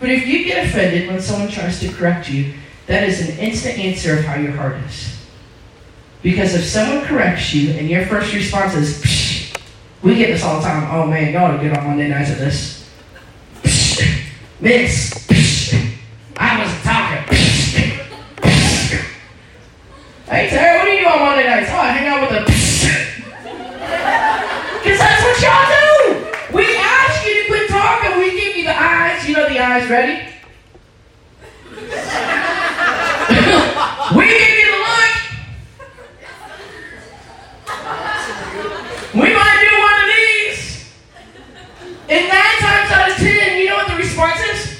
But 0.00 0.10
if 0.10 0.26
you 0.26 0.44
get 0.44 0.66
offended 0.66 1.08
when 1.08 1.20
someone 1.20 1.50
tries 1.50 1.80
to 1.80 1.92
correct 1.92 2.30
you, 2.30 2.54
that 2.86 3.02
is 3.06 3.28
an 3.28 3.36
instant 3.38 3.78
answer 3.78 4.18
of 4.18 4.24
how 4.24 4.36
your 4.36 4.52
heart 4.52 4.76
is. 4.86 5.14
Because 6.22 6.54
if 6.54 6.64
someone 6.64 7.04
corrects 7.04 7.52
you 7.52 7.72
and 7.72 7.88
your 7.88 8.06
first 8.06 8.32
response 8.32 8.74
is, 8.74 9.02
Psh, 9.02 9.60
we 10.02 10.14
get 10.14 10.28
this 10.28 10.42
all 10.42 10.60
the 10.60 10.66
time. 10.66 10.88
Oh 10.90 11.06
man, 11.06 11.32
y'all 11.32 11.54
are 11.54 11.58
good 11.58 11.76
on 11.76 11.86
Monday 11.86 12.08
nights 12.08 12.30
at 12.30 12.38
this. 12.38 12.88
Psh, 13.62 14.20
miss, 14.60 15.10
Psh, 15.26 15.94
I 16.36 16.64
was 16.64 16.77
Hey 20.30 20.50
Tara, 20.50 20.78
what 20.78 20.84
do 20.84 20.90
you 20.90 21.00
do 21.00 21.06
on 21.06 21.20
Monday 21.20 21.46
nights? 21.46 21.70
Oh, 21.72 21.78
I 21.78 21.90
hang 21.90 22.06
out 22.06 22.20
with 22.20 22.30
the. 22.30 22.44
Because 24.78 24.98
that's 25.00 25.22
what 25.24 25.40
y'all 25.42 25.66
do. 25.72 25.86
We 26.54 26.76
ask 26.76 27.26
you 27.26 27.32
to 27.42 27.48
quit 27.48 27.68
talking. 27.70 28.18
We 28.18 28.30
give 28.38 28.56
you 28.56 28.64
the 28.64 28.78
eyes. 28.78 29.26
You 29.26 29.34
know 29.36 29.48
the 29.48 29.58
eyes. 29.58 29.88
Ready? 29.88 30.22
we 34.14 34.26
give 34.28 34.54
you 34.58 34.66
the 34.70 34.78
look. 34.84 35.14
We 39.14 39.34
might 39.34 39.58
do 39.64 39.72
one 39.80 39.98
of 40.02 40.08
these. 40.14 40.60
And 42.08 42.28
nine 42.28 42.58
times 42.60 42.90
out 42.92 43.10
of 43.10 43.16
ten, 43.16 43.58
you 43.58 43.66
know 43.66 43.76
what 43.76 43.88
the 43.88 43.96
response 43.96 44.40
is? 44.40 44.78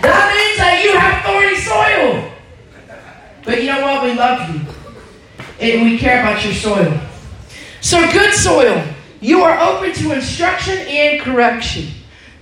That 0.00 0.32
means 0.34 0.58
that 0.58 0.80
you 0.84 0.96
have 0.96 1.24
thorny 1.26 1.56
soil. 1.56 2.32
But 3.48 3.62
you 3.62 3.72
know 3.72 3.80
what? 3.80 4.02
We 4.04 4.12
love 4.12 4.54
you. 4.54 4.60
And 5.58 5.90
we 5.90 5.96
care 5.96 6.20
about 6.20 6.44
your 6.44 6.52
soil. 6.52 7.00
So, 7.80 7.98
good 8.12 8.34
soil. 8.34 8.84
You 9.22 9.42
are 9.42 9.58
open 9.58 9.94
to 9.94 10.12
instruction 10.12 10.76
and 10.76 11.22
correction. 11.22 11.86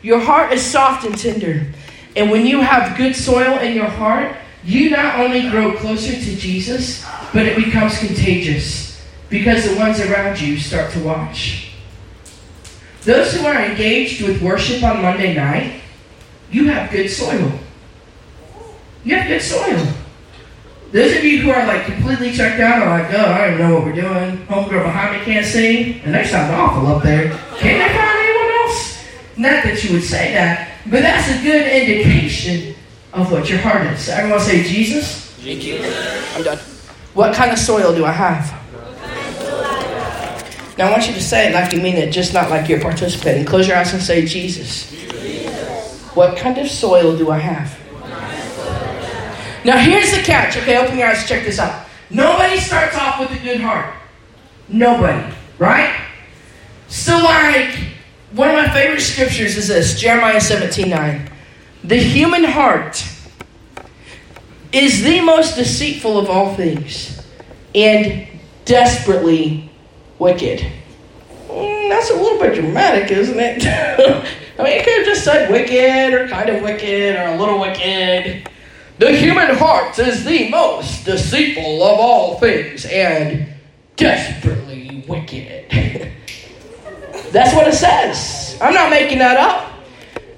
Your 0.03 0.19
heart 0.19 0.53
is 0.53 0.63
soft 0.63 1.07
and 1.07 1.17
tender. 1.17 1.65
And 2.17 2.29
when 2.29 2.45
you 2.45 2.61
have 2.61 2.99
good 2.99 3.15
soil 3.15 3.57
in 3.61 3.77
your 3.77 3.87
heart, 3.87 4.37
you 4.65 4.91
not 4.91 5.21
only 5.21 5.49
grow 5.49 5.77
closer 5.77 6.11
to 6.13 6.37
Jesus, 6.37 7.07
but 7.33 7.47
it 7.47 7.55
becomes 7.55 8.01
contagious 8.01 9.01
because 9.31 9.71
the 9.71 9.77
ones 9.77 10.01
around 10.01 10.41
you 10.41 10.59
start 10.59 10.91
to 10.95 10.99
watch. 11.05 11.71
Those 13.03 13.33
who 13.33 13.47
are 13.47 13.63
engaged 13.63 14.27
with 14.27 14.43
worship 14.43 14.83
on 14.83 15.03
Monday 15.03 15.35
night, 15.35 15.83
you 16.51 16.67
have 16.67 16.91
good 16.91 17.09
soil. 17.09 17.53
You 19.05 19.15
have 19.15 19.29
good 19.29 19.43
soil. 19.43 19.96
Those 20.93 21.17
of 21.17 21.25
you 21.25 21.41
who 21.41 21.51
are 21.51 21.67
like 21.67 21.85
completely 21.85 22.33
checked 22.33 22.61
out 22.61 22.83
are 22.83 23.03
like, 23.03 23.13
oh, 23.13 23.33
I 23.33 23.49
don't 23.49 23.59
know 23.59 23.75
what 23.75 23.85
we're 23.85 23.95
doing. 23.95 24.39
Homegirl 24.47 24.85
behind 24.85 25.19
me 25.19 25.25
can't 25.25 25.45
sing, 25.45 26.01
and 26.03 26.15
they 26.15 26.25
sound 26.25 26.55
awful 26.55 26.87
up 26.87 27.03
there. 27.03 27.31
Can 27.59 27.79
they 27.79 27.95
find 27.95 28.19
anyone 28.19 28.53
else? 28.61 29.05
Not 29.37 29.65
that 29.65 29.83
you 29.83 29.95
would 29.95 30.05
say 30.05 30.33
that, 30.35 30.71
but 30.87 31.03
that's 31.03 31.29
a 31.29 31.43
good 31.43 31.67
indication 31.67 32.75
of 33.13 33.33
what 33.33 33.49
your 33.51 33.59
heart 33.59 33.87
is. 33.89 34.09
Everyone 34.09 34.41
say 34.41 34.63
Jesus. 34.63 35.37
Jesus. 35.41 36.37
I'm 36.37 36.43
done. 36.45 36.59
What 37.15 37.35
kind 37.35 37.51
of 37.51 37.59
soil 37.59 37.95
do 37.95 38.05
I 38.05 38.13
have? 38.13 38.53
Now 40.79 40.89
I 40.89 40.91
want 40.91 41.09
you 41.09 41.15
to 41.15 41.23
say 41.23 41.49
it 41.49 41.55
like 41.55 41.73
you 41.73 41.81
mean 41.81 41.97
it, 41.97 42.13
just 42.13 42.35
not 42.35 42.51
like 42.51 42.69
you're 42.69 42.81
participating. 42.81 43.45
Close 43.45 43.67
your 43.67 43.77
eyes 43.77 43.93
and 43.93 44.03
say 44.03 44.27
Jesus. 44.27 44.91
Jesus. 44.91 46.15
What 46.15 46.37
kind 46.37 46.59
of 46.59 46.69
soil 46.69 47.17
do 47.17 47.31
I 47.31 47.39
have? 47.39 47.77
Now 49.67 49.79
here's 49.79 50.13
the 50.13 50.23
catch. 50.23 50.57
Okay, 50.57 50.79
open 50.79 50.97
your 50.97 51.09
eyes. 51.09 51.27
Check 51.27 51.45
this 51.45 51.59
out. 51.59 51.89
Nobody 52.09 52.61
starts 52.61 52.97
off 52.97 53.19
with 53.19 53.33
a 53.33 53.43
good 53.43 53.61
heart. 53.61 53.93
Nobody, 54.69 55.35
right? 55.59 56.07
So 56.87 57.19
like 57.19 57.77
one 58.31 58.49
of 58.49 58.55
my 58.55 58.69
favorite 58.73 59.01
scriptures 59.01 59.57
is 59.57 59.67
this, 59.67 60.01
Jeremiah 60.01 60.41
17, 60.41 60.89
9. 60.89 61.31
The 61.83 61.97
human 61.97 62.45
heart 62.45 63.05
is 64.71 65.03
the 65.03 65.21
most 65.23 65.57
deceitful 65.57 66.17
of 66.17 66.31
all 66.31 66.55
things 66.55 67.27
and 67.75 68.29
desperately 68.67 69.69
wicked. 70.21 70.61
Mm, 71.49 71.89
that's 71.89 72.11
a 72.11 72.15
little 72.15 72.39
bit 72.39 72.55
dramatic, 72.55 73.11
isn't 73.11 73.41
it? 73.41 73.67
I 74.61 74.63
mean, 74.63 74.79
you 74.79 74.85
could 74.85 74.99
have 74.99 75.07
just 75.07 75.25
said 75.25 75.51
wicked 75.51 76.15
or 76.15 76.29
kind 76.29 76.51
of 76.51 76.63
wicked 76.63 77.17
or 77.17 77.35
a 77.35 77.37
little 77.37 77.59
wicked. 77.59 78.49
The 78.99 79.13
human 79.13 79.55
heart 79.57 79.99
is 79.99 80.25
the 80.25 80.49
most 80.49 81.05
deceitful 81.05 81.83
of 81.83 82.01
all 82.01 82.39
things 82.39 82.87
and 82.87 83.47
desperately 83.97 85.05
wicked. 85.07 85.71
That's 87.31 87.55
what 87.55 87.69
it 87.69 87.75
says. 87.75 88.57
I'm 88.59 88.73
not 88.73 88.89
making 88.89 89.19
that 89.19 89.37
up. 89.37 89.71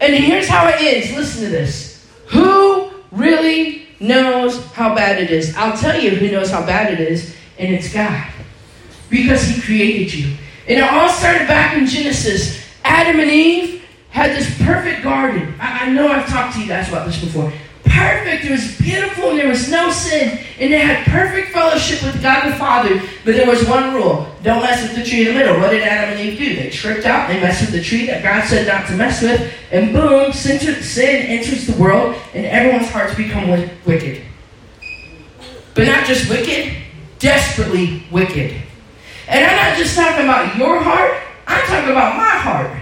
And 0.01 0.13
here's 0.13 0.49
how 0.49 0.67
it 0.69 0.81
is. 0.81 1.15
Listen 1.15 1.45
to 1.45 1.51
this. 1.51 2.05
Who 2.31 2.91
really 3.13 3.87
knows 4.01 4.65
how 4.73 4.93
bad 4.93 5.23
it 5.23 5.31
is? 5.31 5.55
I'll 5.57 5.77
tell 5.77 6.01
you 6.01 6.11
who 6.11 6.29
knows 6.29 6.51
how 6.51 6.67
bad 6.67 6.93
it 6.93 7.01
is, 7.01 7.37
and 7.61 7.73
it's 7.73 7.93
God. 7.93 8.27
Because 9.09 9.45
He 9.45 9.63
created 9.63 10.13
you. 10.13 10.37
And 10.67 10.81
it 10.81 10.83
all 10.83 11.09
started 11.09 11.47
back 11.47 11.77
in 11.77 11.87
Genesis. 11.87 12.61
Adam 12.83 13.21
and 13.21 13.31
Eve 13.31 13.85
had 14.11 14.37
this 14.37 14.61
perfect 14.63 15.05
garden. 15.05 15.55
I, 15.61 15.87
I 15.87 15.91
know 15.93 16.09
I've 16.09 16.29
talked 16.29 16.55
to 16.55 16.61
you 16.61 16.67
guys 16.67 16.89
about 16.89 17.07
this 17.07 17.23
before. 17.23 17.53
Perfect. 17.89 18.45
It 18.45 18.51
was 18.51 18.77
beautiful 18.79 19.31
and 19.31 19.39
there 19.39 19.49
was 19.49 19.71
no 19.71 19.91
sin. 19.91 20.39
And 20.61 20.73
they 20.73 20.79
had 20.79 21.07
perfect 21.07 21.53
fellowship 21.53 22.03
with 22.03 22.23
God 22.23 22.53
the 22.53 22.57
Father. 22.57 23.01
But 23.25 23.35
there 23.35 23.47
was 23.47 23.67
one 23.69 23.95
rule 23.95 24.29
don't 24.43 24.63
mess 24.63 24.83
with 24.83 24.97
the 24.97 25.05
tree 25.05 25.23
in 25.23 25.29
the 25.29 25.35
middle. 25.35 25.59
What 25.59 25.71
did 25.71 25.83
Adam 25.83 26.17
and 26.17 26.21
Eve 26.21 26.39
do? 26.39 26.57
They 26.57 26.71
tripped 26.71 27.07
out. 27.07 27.29
They 27.29 27.41
messed 27.41 27.63
with 27.63 27.73
the 27.73 27.83
tree 27.83 28.07
that 28.07 28.23
God 28.23 28.47
said 28.47 28.67
not 28.67 28.87
to 28.89 28.95
mess 28.95 29.23
with. 29.23 29.53
And 29.73 29.93
boom, 29.93 30.33
sin, 30.33 30.59
sin 30.61 31.27
enters 31.27 31.67
the 31.67 31.81
world 31.81 32.17
and 32.35 32.47
everyone's 32.47 32.89
hearts 32.91 33.15
become 33.15 33.49
wicked. 33.85 34.23
But 35.75 35.87
not 35.87 36.07
just 36.07 36.29
wicked, 36.29 36.75
desperately 37.19 38.05
wicked. 38.11 38.55
And 39.29 39.45
I'm 39.45 39.57
not 39.57 39.79
just 39.79 39.97
talking 39.97 40.25
about 40.25 40.57
your 40.57 40.81
heart, 40.81 41.15
I'm 41.47 41.67
talking 41.67 41.91
about 41.91 42.17
my 42.17 42.31
heart. 42.31 42.79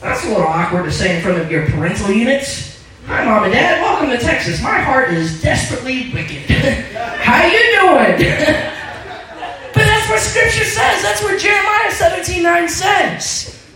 That's 0.00 0.24
a 0.24 0.28
little 0.28 0.42
awkward 0.44 0.84
to 0.84 0.92
say 0.92 1.16
in 1.16 1.22
front 1.22 1.38
of 1.38 1.50
your 1.50 1.66
parental 1.66 2.10
units. 2.10 2.69
Hi, 3.10 3.24
mom 3.24 3.42
and 3.42 3.52
dad. 3.52 3.82
Welcome 3.82 4.10
to 4.10 4.18
Texas. 4.18 4.62
My 4.62 4.78
heart 4.78 5.10
is 5.12 5.42
desperately 5.42 6.12
wicked. 6.12 6.48
How 7.18 7.44
you 7.44 7.58
doing? 7.80 8.30
but 9.74 9.82
that's 9.82 10.08
what 10.08 10.20
Scripture 10.20 10.62
says. 10.62 11.02
That's 11.02 11.20
what 11.20 11.40
Jeremiah 11.40 11.90
17 11.90 12.40
9 12.40 12.68
says. 12.68 13.66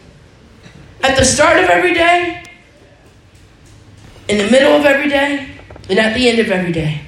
At 1.03 1.19
the 1.19 1.25
start 1.25 1.59
of 1.64 1.69
every 1.69 1.95
day, 1.95 2.45
in 4.29 4.38
the 4.38 4.49
middle 4.53 4.71
of 4.71 4.85
every 4.85 5.09
day 5.09 5.50
and 5.88 5.99
at 5.99 6.14
the 6.14 6.29
end 6.29 6.38
of 6.38 6.53
every 6.53 6.71
day, 6.71 7.00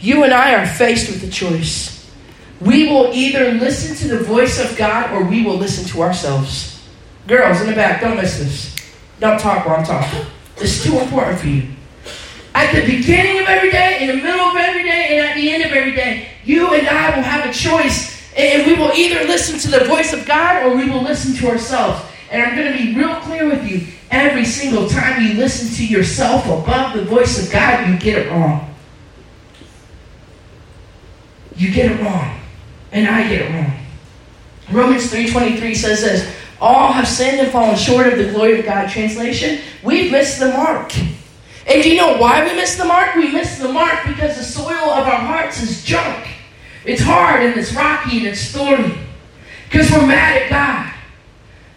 you 0.00 0.24
and 0.24 0.32
I 0.32 0.54
are 0.54 0.66
faced 0.66 1.10
with 1.10 1.22
a 1.24 1.30
choice. 1.30 2.10
We 2.58 2.88
will 2.88 3.12
either 3.12 3.52
listen 3.52 3.94
to 3.96 4.16
the 4.16 4.24
voice 4.24 4.58
of 4.58 4.78
God 4.78 5.12
or 5.12 5.28
we 5.28 5.44
will 5.44 5.58
listen 5.58 5.84
to 5.88 6.00
ourselves. 6.00 6.82
Girls 7.26 7.60
in 7.60 7.66
the 7.66 7.74
back, 7.74 8.00
don't 8.00 8.16
miss 8.16 8.38
this. 8.38 8.74
Don't 9.20 9.38
talk 9.38 9.66
while 9.66 9.76
I'm 9.76 9.84
talking. 9.84 10.26
Is 10.60 10.82
too 10.82 10.98
important 10.98 11.38
for 11.38 11.48
you. 11.48 11.68
At 12.54 12.74
the 12.74 12.80
beginning 12.80 13.42
of 13.42 13.48
every 13.48 13.70
day, 13.70 13.98
in 14.00 14.08
the 14.08 14.22
middle 14.22 14.46
of 14.46 14.56
every 14.56 14.82
day, 14.84 15.08
and 15.10 15.26
at 15.26 15.36
the 15.36 15.52
end 15.52 15.64
of 15.64 15.72
every 15.72 15.92
day, 15.92 16.28
you 16.44 16.72
and 16.72 16.88
I 16.88 17.14
will 17.14 17.22
have 17.22 17.48
a 17.48 17.52
choice. 17.52 18.16
And 18.34 18.66
we 18.66 18.74
will 18.74 18.92
either 18.92 19.26
listen 19.26 19.58
to 19.58 19.78
the 19.78 19.84
voice 19.84 20.12
of 20.12 20.26
God 20.26 20.64
or 20.64 20.76
we 20.76 20.88
will 20.88 21.02
listen 21.02 21.34
to 21.36 21.48
ourselves. 21.48 22.02
And 22.30 22.42
I'm 22.42 22.56
going 22.56 22.72
to 22.72 22.78
be 22.78 22.94
real 22.94 23.14
clear 23.16 23.48
with 23.48 23.68
you. 23.70 23.86
Every 24.10 24.44
single 24.44 24.88
time 24.88 25.22
you 25.22 25.34
listen 25.34 25.74
to 25.76 25.86
yourself 25.86 26.46
above 26.46 26.94
the 26.94 27.04
voice 27.04 27.44
of 27.44 27.52
God, 27.52 27.88
you 27.88 27.98
get 27.98 28.26
it 28.26 28.30
wrong. 28.30 28.74
You 31.56 31.72
get 31.72 31.92
it 31.92 32.02
wrong. 32.02 32.40
And 32.92 33.08
I 33.08 33.28
get 33.28 33.42
it 33.42 33.52
wrong. 33.52 33.72
Romans 34.70 35.10
3.23 35.12 35.76
says 35.76 36.00
this, 36.00 36.36
All 36.60 36.92
have 36.92 37.06
sinned 37.06 37.40
and 37.40 37.50
fallen 37.50 37.76
short 37.76 38.06
of 38.06 38.18
the 38.18 38.30
glory 38.32 38.58
of 38.58 38.64
God. 38.64 38.88
Translation, 38.88 39.60
we've 39.82 40.10
missed 40.10 40.40
the 40.40 40.48
mark. 40.48 40.96
And 41.66 41.82
do 41.82 41.90
you 41.90 41.96
know 41.96 42.16
why 42.16 42.46
we 42.46 42.54
miss 42.54 42.76
the 42.76 42.84
mark? 42.84 43.14
We 43.16 43.32
miss 43.32 43.58
the 43.58 43.68
mark 43.68 44.06
because 44.06 44.36
the 44.36 44.44
soil 44.44 44.90
of 44.90 45.06
our 45.06 45.18
hearts 45.18 45.60
is 45.60 45.84
junk. 45.84 46.26
It's 46.84 47.02
hard 47.02 47.42
and 47.42 47.58
it's 47.58 47.74
rocky 47.74 48.18
and 48.18 48.28
it's 48.28 48.52
thorny. 48.52 48.96
Because 49.64 49.90
we're 49.90 50.06
mad 50.06 50.42
at 50.42 50.48
God 50.48 50.94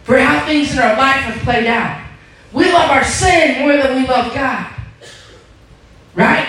for 0.04 0.18
how 0.18 0.46
things 0.46 0.72
in 0.72 0.78
our 0.78 0.96
life 0.96 1.20
have 1.22 1.42
played 1.42 1.66
out. 1.66 2.06
We 2.52 2.72
love 2.72 2.90
our 2.90 3.04
sin 3.04 3.60
more 3.60 3.76
than 3.76 4.00
we 4.00 4.08
love 4.08 4.32
God. 4.32 4.72
Right? 6.14 6.48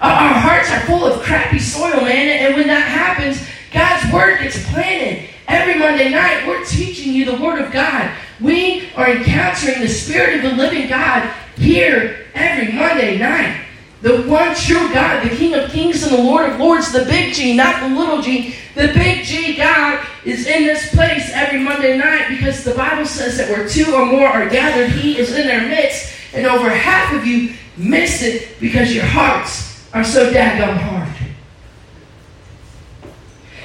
Our 0.00 0.34
hearts 0.34 0.70
are 0.70 0.80
full 0.80 1.04
of 1.04 1.22
crappy 1.22 1.58
soil, 1.58 2.00
man. 2.02 2.28
And 2.28 2.54
when 2.54 2.66
that 2.68 2.88
happens, 2.88 3.44
God's 3.72 4.12
word 4.12 4.40
gets 4.40 4.64
planted. 4.70 5.30
Every 5.46 5.78
Monday 5.78 6.10
night, 6.10 6.46
we're 6.46 6.64
teaching 6.64 7.12
you 7.12 7.24
the 7.24 7.42
word 7.42 7.60
of 7.60 7.72
God. 7.72 8.10
We 8.40 8.90
are 8.96 9.10
encountering 9.10 9.80
the 9.80 9.88
Spirit 9.88 10.36
of 10.36 10.50
the 10.50 10.56
living 10.56 10.88
God 10.88 11.30
here 11.56 12.26
every 12.34 12.72
Monday 12.72 13.18
night. 13.18 13.60
The 14.00 14.22
one 14.22 14.54
true 14.54 14.92
God, 14.92 15.24
the 15.24 15.34
King 15.34 15.54
of 15.54 15.70
Kings 15.70 16.02
and 16.02 16.12
the 16.12 16.22
Lord 16.22 16.50
of 16.50 16.60
Lords, 16.60 16.92
the 16.92 17.04
big 17.04 17.32
G, 17.32 17.56
not 17.56 17.80
the 17.80 17.96
little 17.96 18.20
g. 18.20 18.54
The 18.74 18.88
big 18.88 19.24
G 19.24 19.56
God 19.56 20.06
is 20.24 20.46
in 20.46 20.64
this 20.64 20.94
place 20.94 21.30
every 21.32 21.60
Monday 21.60 21.96
night 21.96 22.28
because 22.28 22.64
the 22.64 22.74
Bible 22.74 23.06
says 23.06 23.38
that 23.38 23.48
where 23.48 23.66
two 23.66 23.94
or 23.94 24.04
more 24.04 24.26
are 24.26 24.48
gathered, 24.48 24.90
He 24.90 25.18
is 25.18 25.34
in 25.34 25.46
their 25.46 25.66
midst. 25.66 26.12
And 26.34 26.46
over 26.46 26.68
half 26.68 27.14
of 27.14 27.26
you 27.26 27.54
miss 27.76 28.22
it 28.22 28.60
because 28.60 28.94
your 28.94 29.06
hearts 29.06 29.88
are 29.94 30.04
so 30.04 30.32
daggone 30.32 30.76
hard. 30.76 30.93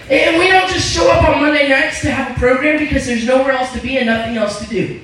And 0.09 0.39
we 0.39 0.47
don't 0.47 0.69
just 0.69 0.91
show 0.91 1.11
up 1.11 1.29
on 1.29 1.41
Monday 1.41 1.69
nights 1.69 2.01
to 2.01 2.11
have 2.11 2.35
a 2.35 2.39
program 2.39 2.79
because 2.79 3.05
there's 3.05 3.27
nowhere 3.27 3.51
else 3.51 3.71
to 3.73 3.79
be 3.79 3.97
and 3.97 4.07
nothing 4.07 4.37
else 4.37 4.59
to 4.59 4.65
do. 4.65 5.01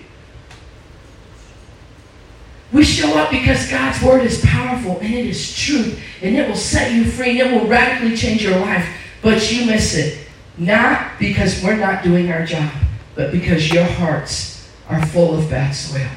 We 2.73 2.83
show 2.83 3.15
up 3.17 3.29
because 3.29 3.69
God's 3.69 4.01
word 4.01 4.23
is 4.23 4.43
powerful 4.43 4.97
and 4.99 5.13
it 5.13 5.27
is 5.27 5.55
truth 5.55 6.01
and 6.23 6.35
it 6.35 6.47
will 6.47 6.55
set 6.55 6.91
you 6.91 7.05
free 7.05 7.39
and 7.39 7.53
it 7.53 7.61
will 7.61 7.67
radically 7.67 8.17
change 8.17 8.43
your 8.43 8.59
life. 8.59 8.87
But 9.21 9.51
you 9.51 9.65
miss 9.67 9.95
it. 9.95 10.27
Not 10.57 11.19
because 11.19 11.63
we're 11.63 11.77
not 11.77 12.03
doing 12.03 12.31
our 12.31 12.45
job, 12.45 12.71
but 13.13 13.31
because 13.31 13.71
your 13.71 13.83
hearts 13.83 14.71
are 14.89 15.05
full 15.05 15.37
of 15.37 15.49
bad 15.49 15.71
soil. 15.71 16.09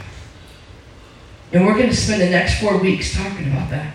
And 1.53 1.67
we're 1.67 1.77
going 1.77 1.91
to 1.91 1.97
spend 1.97 2.23
the 2.23 2.31
next 2.31 2.61
four 2.61 2.79
weeks 2.79 3.15
talking 3.15 3.51
about 3.51 3.71
that. 3.71 3.95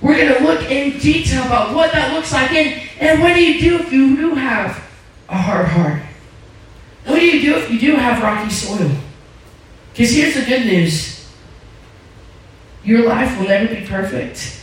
We're 0.00 0.16
going 0.16 0.34
to 0.34 0.44
look 0.44 0.70
in 0.70 0.98
detail 0.98 1.44
about 1.44 1.74
what 1.74 1.92
that 1.92 2.12
looks 2.12 2.32
like 2.32 2.52
and, 2.52 2.87
and 3.00 3.20
what 3.20 3.34
do 3.34 3.44
you 3.44 3.60
do 3.60 3.78
if 3.78 3.92
you 3.92 4.16
do 4.16 4.34
have 4.34 4.82
a 5.28 5.36
hard 5.36 5.66
heart? 5.66 6.02
What 7.04 7.20
do 7.20 7.24
you 7.24 7.40
do 7.40 7.58
if 7.58 7.70
you 7.70 7.78
do 7.78 7.96
have 7.96 8.22
rocky 8.22 8.50
soil? 8.50 8.90
Because 9.92 10.10
here's 10.10 10.34
the 10.34 10.44
good 10.44 10.66
news 10.66 11.18
your 12.84 13.06
life 13.06 13.38
will 13.38 13.48
never 13.48 13.74
be 13.74 13.86
perfect. 13.86 14.60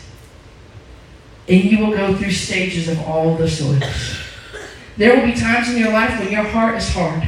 And 1.47 1.63
you 1.63 1.85
will 1.85 1.91
go 1.91 2.15
through 2.15 2.31
stages 2.31 2.87
of 2.87 2.99
all 3.01 3.35
the 3.35 3.47
soils. 3.47 4.17
There 4.97 5.15
will 5.15 5.25
be 5.25 5.33
times 5.33 5.69
in 5.69 5.77
your 5.77 5.91
life 5.91 6.17
when 6.19 6.31
your 6.31 6.43
heart 6.43 6.75
is 6.75 6.89
hard. 6.89 7.21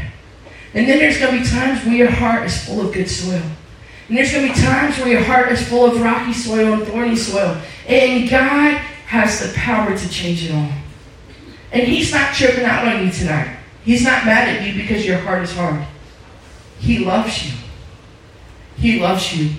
And 0.74 0.88
then 0.88 1.00
there's 1.00 1.20
going 1.20 1.36
to 1.36 1.44
be 1.44 1.48
times 1.48 1.84
when 1.86 1.96
your 1.96 2.10
heart 2.10 2.46
is 2.46 2.66
full 2.66 2.82
of 2.82 2.94
good 2.94 3.10
soil. 3.10 3.44
And 4.08 4.18
there's 4.18 4.32
going 4.32 4.48
to 4.48 4.54
be 4.54 4.60
times 4.60 4.98
where 4.98 5.10
your 5.10 5.24
heart 5.24 5.52
is 5.52 5.68
full 5.68 5.86
of 5.86 6.02
rocky 6.02 6.34
soil 6.34 6.74
and 6.74 6.84
thorny 6.88 7.16
soil. 7.16 7.62
And 7.88 8.30
God 8.30 8.78
has 9.08 9.40
the 9.40 9.54
power 9.54 9.98
to 9.98 10.10
change 10.10 10.50
it 10.50 10.54
all. 10.54 10.70
And 11.72 11.84
He's 11.84 12.12
not 12.12 12.34
tripping 12.34 12.66
out 12.66 12.88
on 12.88 13.06
you 13.06 13.12
tonight. 13.12 13.58
He's 13.84 14.04
not 14.04 14.26
mad 14.26 14.50
at 14.50 14.68
you 14.68 14.82
because 14.82 15.06
your 15.06 15.18
heart 15.20 15.44
is 15.44 15.56
hard. 15.56 15.86
He 16.80 17.00
loves 17.00 17.46
you. 17.46 17.58
He 18.78 19.00
loves 19.00 19.36
you 19.36 19.56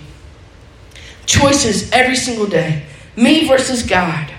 choices 1.29 1.93
every 1.93 2.17
single 2.17 2.47
day 2.47 2.85
me 3.15 3.47
versus 3.47 3.83
God. 3.83 4.33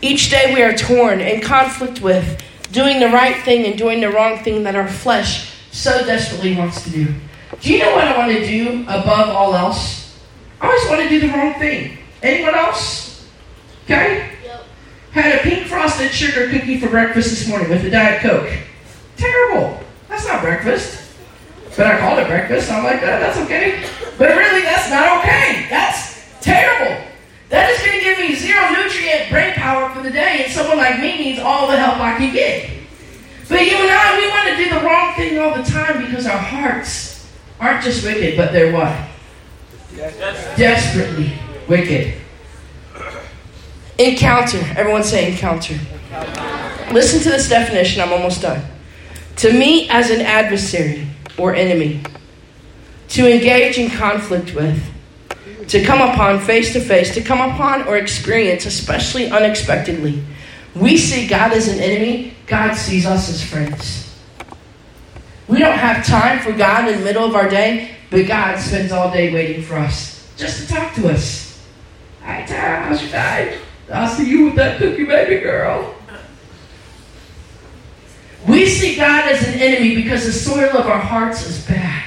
Each 0.00 0.30
day 0.30 0.54
we 0.54 0.62
are 0.62 0.74
torn 0.74 1.20
in 1.20 1.40
conflict 1.40 2.00
with 2.00 2.42
doing 2.72 3.00
the 3.00 3.08
right 3.08 3.36
thing 3.44 3.66
and 3.66 3.76
doing 3.76 4.00
the 4.00 4.10
wrong 4.10 4.38
thing 4.38 4.62
that 4.64 4.74
our 4.74 4.88
flesh 4.88 5.52
so 5.72 6.04
desperately 6.06 6.56
wants 6.56 6.82
to 6.84 6.90
do. 6.90 7.14
Do 7.60 7.72
you 7.72 7.80
know 7.80 7.92
what 7.94 8.04
I 8.04 8.16
want 8.16 8.32
to 8.32 8.46
do 8.46 8.82
above 8.82 9.28
all 9.28 9.54
else? 9.54 10.18
I 10.60 10.66
always 10.68 10.88
want 10.88 11.02
to 11.02 11.08
do 11.08 11.20
the 11.20 11.28
wrong 11.28 11.54
thing. 11.54 11.98
Anyone 12.22 12.54
else? 12.54 13.28
Okay? 13.84 14.33
Had 15.14 15.38
a 15.38 15.42
pink 15.44 15.68
frosted 15.68 16.10
sugar 16.10 16.50
cookie 16.50 16.80
for 16.80 16.88
breakfast 16.88 17.30
this 17.30 17.46
morning 17.46 17.70
with 17.70 17.84
a 17.84 17.90
Diet 17.90 18.20
Coke. 18.20 18.50
Terrible. 19.16 19.78
That's 20.08 20.26
not 20.26 20.42
breakfast. 20.42 21.14
But 21.76 21.86
I 21.86 22.00
called 22.00 22.18
it 22.18 22.26
breakfast. 22.26 22.68
I'm 22.68 22.82
like, 22.82 23.00
oh, 23.00 23.06
that's 23.06 23.38
okay. 23.38 23.88
But 24.18 24.30
really, 24.30 24.62
that's 24.62 24.90
not 24.90 25.20
okay. 25.20 25.68
That's 25.70 26.20
terrible. 26.40 27.00
That 27.48 27.70
is 27.70 27.78
going 27.86 27.98
to 27.98 28.04
give 28.04 28.18
me 28.18 28.34
zero 28.34 28.68
nutrient 28.70 29.30
brain 29.30 29.54
power 29.54 29.88
for 29.90 30.02
the 30.02 30.10
day, 30.10 30.42
and 30.42 30.52
someone 30.52 30.78
like 30.78 30.98
me 30.98 31.16
needs 31.16 31.38
all 31.38 31.68
the 31.68 31.76
help 31.76 32.00
I 32.00 32.16
can 32.16 32.32
get. 32.32 32.68
But 33.48 33.60
you 33.60 33.76
and 33.76 33.90
I, 33.90 34.18
we 34.18 34.28
want 34.28 34.48
to 34.48 34.64
do 34.64 34.68
the 34.68 34.84
wrong 34.84 35.14
thing 35.14 35.38
all 35.38 35.54
the 35.54 35.62
time 35.62 36.04
because 36.04 36.26
our 36.26 36.38
hearts 36.38 37.30
aren't 37.60 37.84
just 37.84 38.02
wicked, 38.04 38.36
but 38.36 38.50
they're 38.50 38.72
what? 38.72 38.96
Desperately 40.56 41.38
wicked. 41.68 42.14
Encounter. 43.98 44.58
Everyone 44.76 45.04
say 45.04 45.30
encounter. 45.32 45.78
Listen 46.92 47.20
to 47.20 47.30
this 47.30 47.48
definition. 47.48 48.02
I'm 48.02 48.12
almost 48.12 48.42
done. 48.42 48.62
To 49.36 49.52
meet 49.52 49.90
as 49.90 50.10
an 50.10 50.20
adversary 50.20 51.06
or 51.36 51.54
enemy 51.54 52.02
to 53.14 53.32
engage 53.32 53.78
in 53.78 53.88
conflict 53.90 54.56
with, 54.56 54.82
to 55.68 55.84
come 55.84 56.00
upon 56.00 56.40
face 56.40 56.72
to 56.72 56.80
face, 56.80 57.14
to 57.14 57.22
come 57.22 57.40
upon 57.40 57.86
or 57.86 57.96
experience, 57.96 58.66
especially 58.66 59.30
unexpectedly. 59.30 60.20
We 60.74 60.96
see 60.98 61.28
God 61.28 61.52
as 61.52 61.68
an 61.68 61.78
enemy, 61.78 62.34
God 62.48 62.74
sees 62.74 63.06
us 63.06 63.28
as 63.28 63.40
friends. 63.40 64.18
We 65.46 65.60
don't 65.60 65.78
have 65.78 66.04
time 66.04 66.40
for 66.40 66.50
God 66.50 66.88
in 66.88 66.98
the 66.98 67.04
middle 67.04 67.24
of 67.24 67.36
our 67.36 67.48
day, 67.48 67.94
but 68.10 68.26
God 68.26 68.58
spends 68.58 68.90
all 68.90 69.12
day 69.12 69.32
waiting 69.32 69.62
for 69.62 69.76
us 69.76 70.28
just 70.36 70.62
to 70.62 70.74
talk 70.74 70.94
to 70.94 71.08
us. 71.08 71.64
Hi, 72.22 72.44
Tara, 72.46 72.80
how's 72.80 73.00
your 73.00 73.12
day? 73.12 73.60
I'll 73.92 74.08
see 74.08 74.28
you 74.28 74.46
with 74.46 74.56
that 74.56 74.78
cookie 74.78 75.04
baby 75.04 75.40
girl. 75.42 75.94
We 78.46 78.66
see 78.66 78.96
God 78.96 79.30
as 79.30 79.46
an 79.46 79.54
enemy 79.54 79.96
because 79.96 80.24
the 80.24 80.32
soil 80.32 80.76
of 80.76 80.86
our 80.86 80.98
hearts 80.98 81.46
is 81.46 81.66
bad. 81.66 82.04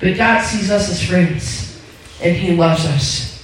But 0.00 0.16
God 0.16 0.42
sees 0.42 0.70
us 0.70 0.90
as 0.90 1.02
friends, 1.02 1.80
and 2.22 2.36
He 2.36 2.54
loves 2.54 2.84
us. 2.84 3.42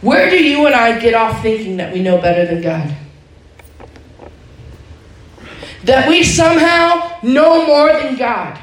Where 0.00 0.30
do 0.30 0.42
you 0.42 0.66
and 0.66 0.74
I 0.74 0.98
get 0.98 1.14
off 1.14 1.42
thinking 1.42 1.76
that 1.76 1.92
we 1.92 2.02
know 2.02 2.20
better 2.20 2.46
than 2.46 2.62
God? 2.62 2.96
That 5.84 6.08
we 6.08 6.22
somehow 6.22 7.18
know 7.22 7.66
more 7.66 7.92
than 7.92 8.16
God. 8.16 8.58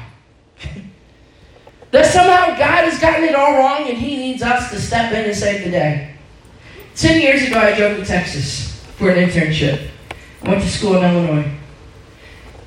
that 1.90 2.06
somehow 2.06 2.46
God 2.58 2.84
has 2.84 2.98
gotten 2.98 3.24
it 3.24 3.34
all 3.34 3.54
wrong 3.54 3.88
and 3.88 3.96
He 3.96 4.16
needs 4.16 4.42
us 4.42 4.70
to 4.70 4.80
step 4.80 5.12
in 5.12 5.24
and 5.24 5.36
save 5.36 5.64
the 5.64 5.70
day. 5.70 6.07
Ten 6.98 7.22
years 7.22 7.46
ago, 7.46 7.60
I 7.60 7.76
drove 7.76 7.96
to 7.96 8.04
Texas 8.04 8.74
for 8.96 9.08
an 9.08 9.28
internship. 9.28 9.88
I 10.42 10.48
went 10.48 10.62
to 10.62 10.68
school 10.68 10.96
in 10.96 11.04
Illinois. 11.04 11.48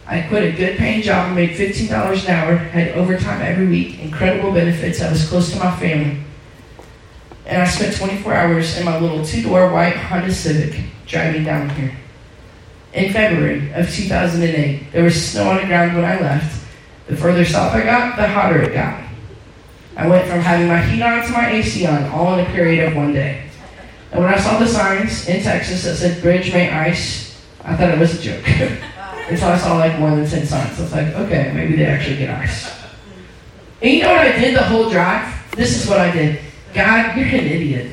I 0.07 0.21
quit 0.21 0.53
a 0.53 0.55
good 0.55 0.77
paying 0.77 1.01
job 1.01 1.27
and 1.27 1.35
made 1.35 1.49
$15 1.49 1.89
an 2.23 2.29
hour, 2.29 2.55
had 2.55 2.95
overtime 2.95 3.41
every 3.41 3.67
week, 3.67 3.99
incredible 3.99 4.53
benefits. 4.53 5.01
I 5.01 5.11
was 5.11 5.27
close 5.27 5.51
to 5.51 5.59
my 5.59 5.75
family. 5.75 6.23
And 7.45 7.61
I 7.61 7.65
spent 7.65 7.97
24 7.97 8.33
hours 8.33 8.77
in 8.77 8.85
my 8.85 8.97
little 8.97 9.25
two 9.25 9.43
door 9.43 9.69
white 9.69 9.97
Honda 9.97 10.33
Civic 10.33 10.79
driving 11.05 11.43
down 11.43 11.69
here. 11.71 11.93
In 12.93 13.11
February 13.11 13.73
of 13.73 13.93
2008, 13.93 14.93
there 14.93 15.03
was 15.03 15.21
snow 15.21 15.49
on 15.49 15.57
the 15.57 15.65
ground 15.65 15.93
when 15.93 16.05
I 16.05 16.21
left. 16.21 16.65
The 17.07 17.17
further 17.17 17.43
south 17.43 17.73
I 17.73 17.83
got, 17.83 18.15
the 18.15 18.29
hotter 18.29 18.61
it 18.61 18.73
got. 18.73 19.03
I 19.97 20.07
went 20.07 20.25
from 20.25 20.39
having 20.39 20.69
my 20.69 20.81
heat 20.81 21.01
on 21.01 21.21
to 21.21 21.31
my 21.33 21.51
AC 21.51 21.85
on, 21.85 22.05
all 22.05 22.39
in 22.39 22.45
a 22.45 22.49
period 22.51 22.87
of 22.87 22.95
one 22.95 23.11
day. 23.11 23.50
And 24.11 24.23
when 24.23 24.33
I 24.33 24.37
saw 24.37 24.59
the 24.59 24.67
signs 24.67 25.27
in 25.29 25.41
Texas 25.41 25.83
that 25.83 25.95
said 25.95 26.21
bridge 26.21 26.51
may 26.51 26.69
ice, 26.69 27.41
I 27.63 27.75
thought 27.75 27.91
it 27.91 27.99
was 27.99 28.19
a 28.19 28.21
joke. 28.21 28.45
Until 29.29 29.47
I 29.47 29.57
saw 29.57 29.77
like 29.77 29.97
more 29.99 30.09
than 30.11 30.27
10 30.27 30.45
signs. 30.45 30.77
I 30.77 30.81
was 30.81 30.91
like, 30.91 31.07
okay, 31.07 31.51
maybe 31.55 31.77
they 31.77 31.85
actually 31.85 32.17
get 32.17 32.29
ice. 32.29 32.69
And 33.81 33.91
you 33.93 34.03
know 34.03 34.11
what 34.11 34.27
I 34.27 34.37
did 34.37 34.55
the 34.55 34.63
whole 34.63 34.89
drive? 34.89 35.33
This 35.55 35.81
is 35.81 35.89
what 35.89 35.99
I 35.99 36.11
did. 36.11 36.41
God, 36.73 37.17
you're 37.17 37.25
an 37.27 37.33
idiot. 37.33 37.91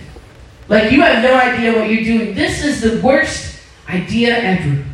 Like, 0.69 0.91
you 0.91 1.01
have 1.01 1.23
no 1.23 1.35
idea 1.35 1.73
what 1.73 1.89
you're 1.89 2.05
doing. 2.05 2.35
This 2.35 2.65
is 2.65 2.81
the 2.81 3.01
worst 3.01 3.61
idea 3.89 4.37
ever. 4.37 4.85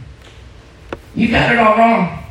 You 1.14 1.30
got 1.30 1.50
it 1.52 1.58
all 1.58 1.76
wrong. 1.76 2.24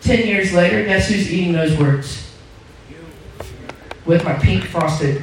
Ten 0.00 0.26
years 0.26 0.52
later, 0.52 0.84
guess 0.84 1.08
who's 1.08 1.32
eating 1.32 1.52
those 1.52 1.76
words? 1.78 2.30
With 4.04 4.24
my 4.24 4.34
pink 4.34 4.64
frosted 4.64 5.22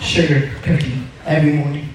sugar 0.00 0.50
cookie 0.62 1.02
every 1.26 1.52
morning. 1.52 1.88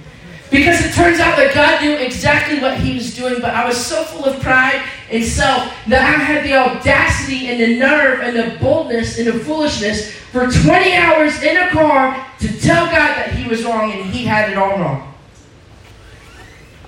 Because 0.50 0.86
it 0.86 0.94
turns 0.94 1.20
out 1.20 1.36
that 1.36 1.54
God 1.54 1.82
knew 1.82 1.94
exactly 1.98 2.60
what 2.60 2.80
He 2.80 2.96
was 2.96 3.14
doing, 3.16 3.42
but 3.42 3.54
I 3.54 3.68
was 3.68 3.78
so 3.78 4.04
full 4.04 4.26
of 4.26 4.42
pride 4.42 4.82
and 5.12 5.24
self 5.24 5.74
that 5.88 6.02
I 6.02 6.24
had 6.24 6.46
the 6.46 6.56
audacity 6.56 7.50
and 7.50 7.60
the 7.60 7.78
nerve 7.78 8.22
and 8.22 8.38
the 8.38 8.58
boldness 8.60 9.18
and 9.18 9.28
the 9.28 9.40
foolishness 9.40 10.14
for 10.32 10.50
20 10.50 10.94
hours 10.94 11.42
in 11.44 11.58
a 11.58 11.70
car 11.70 12.26
to 12.40 12.48
tell 12.62 12.86
God 12.86 13.18
that 13.18 13.34
He 13.34 13.48
was 13.50 13.66
wrong 13.66 13.92
and 13.92 14.06
He 14.06 14.24
had 14.24 14.50
it 14.50 14.58
all 14.58 14.78
wrong. 14.80 15.14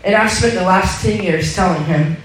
And 0.06 0.16
I 0.16 0.28
spent 0.28 0.54
the 0.54 0.62
last 0.62 1.04
10 1.04 1.22
years 1.22 1.54
telling 1.54 1.84
Him, 1.84 2.16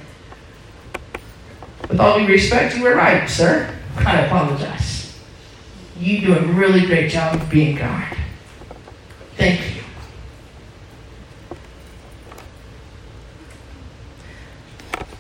with 1.89 1.99
all 1.99 2.19
due 2.19 2.27
respect, 2.27 2.77
you 2.77 2.85
were 2.85 2.95
right, 2.95 3.29
sir. 3.29 3.75
I 3.97 4.21
apologize. 4.21 5.19
You 5.99 6.21
do 6.21 6.39
a 6.39 6.43
really 6.43 6.87
great 6.87 7.11
job 7.11 7.41
of 7.41 7.51
being 7.51 7.77
God. 7.77 8.17
Thank 9.37 9.61
you. 9.61 9.83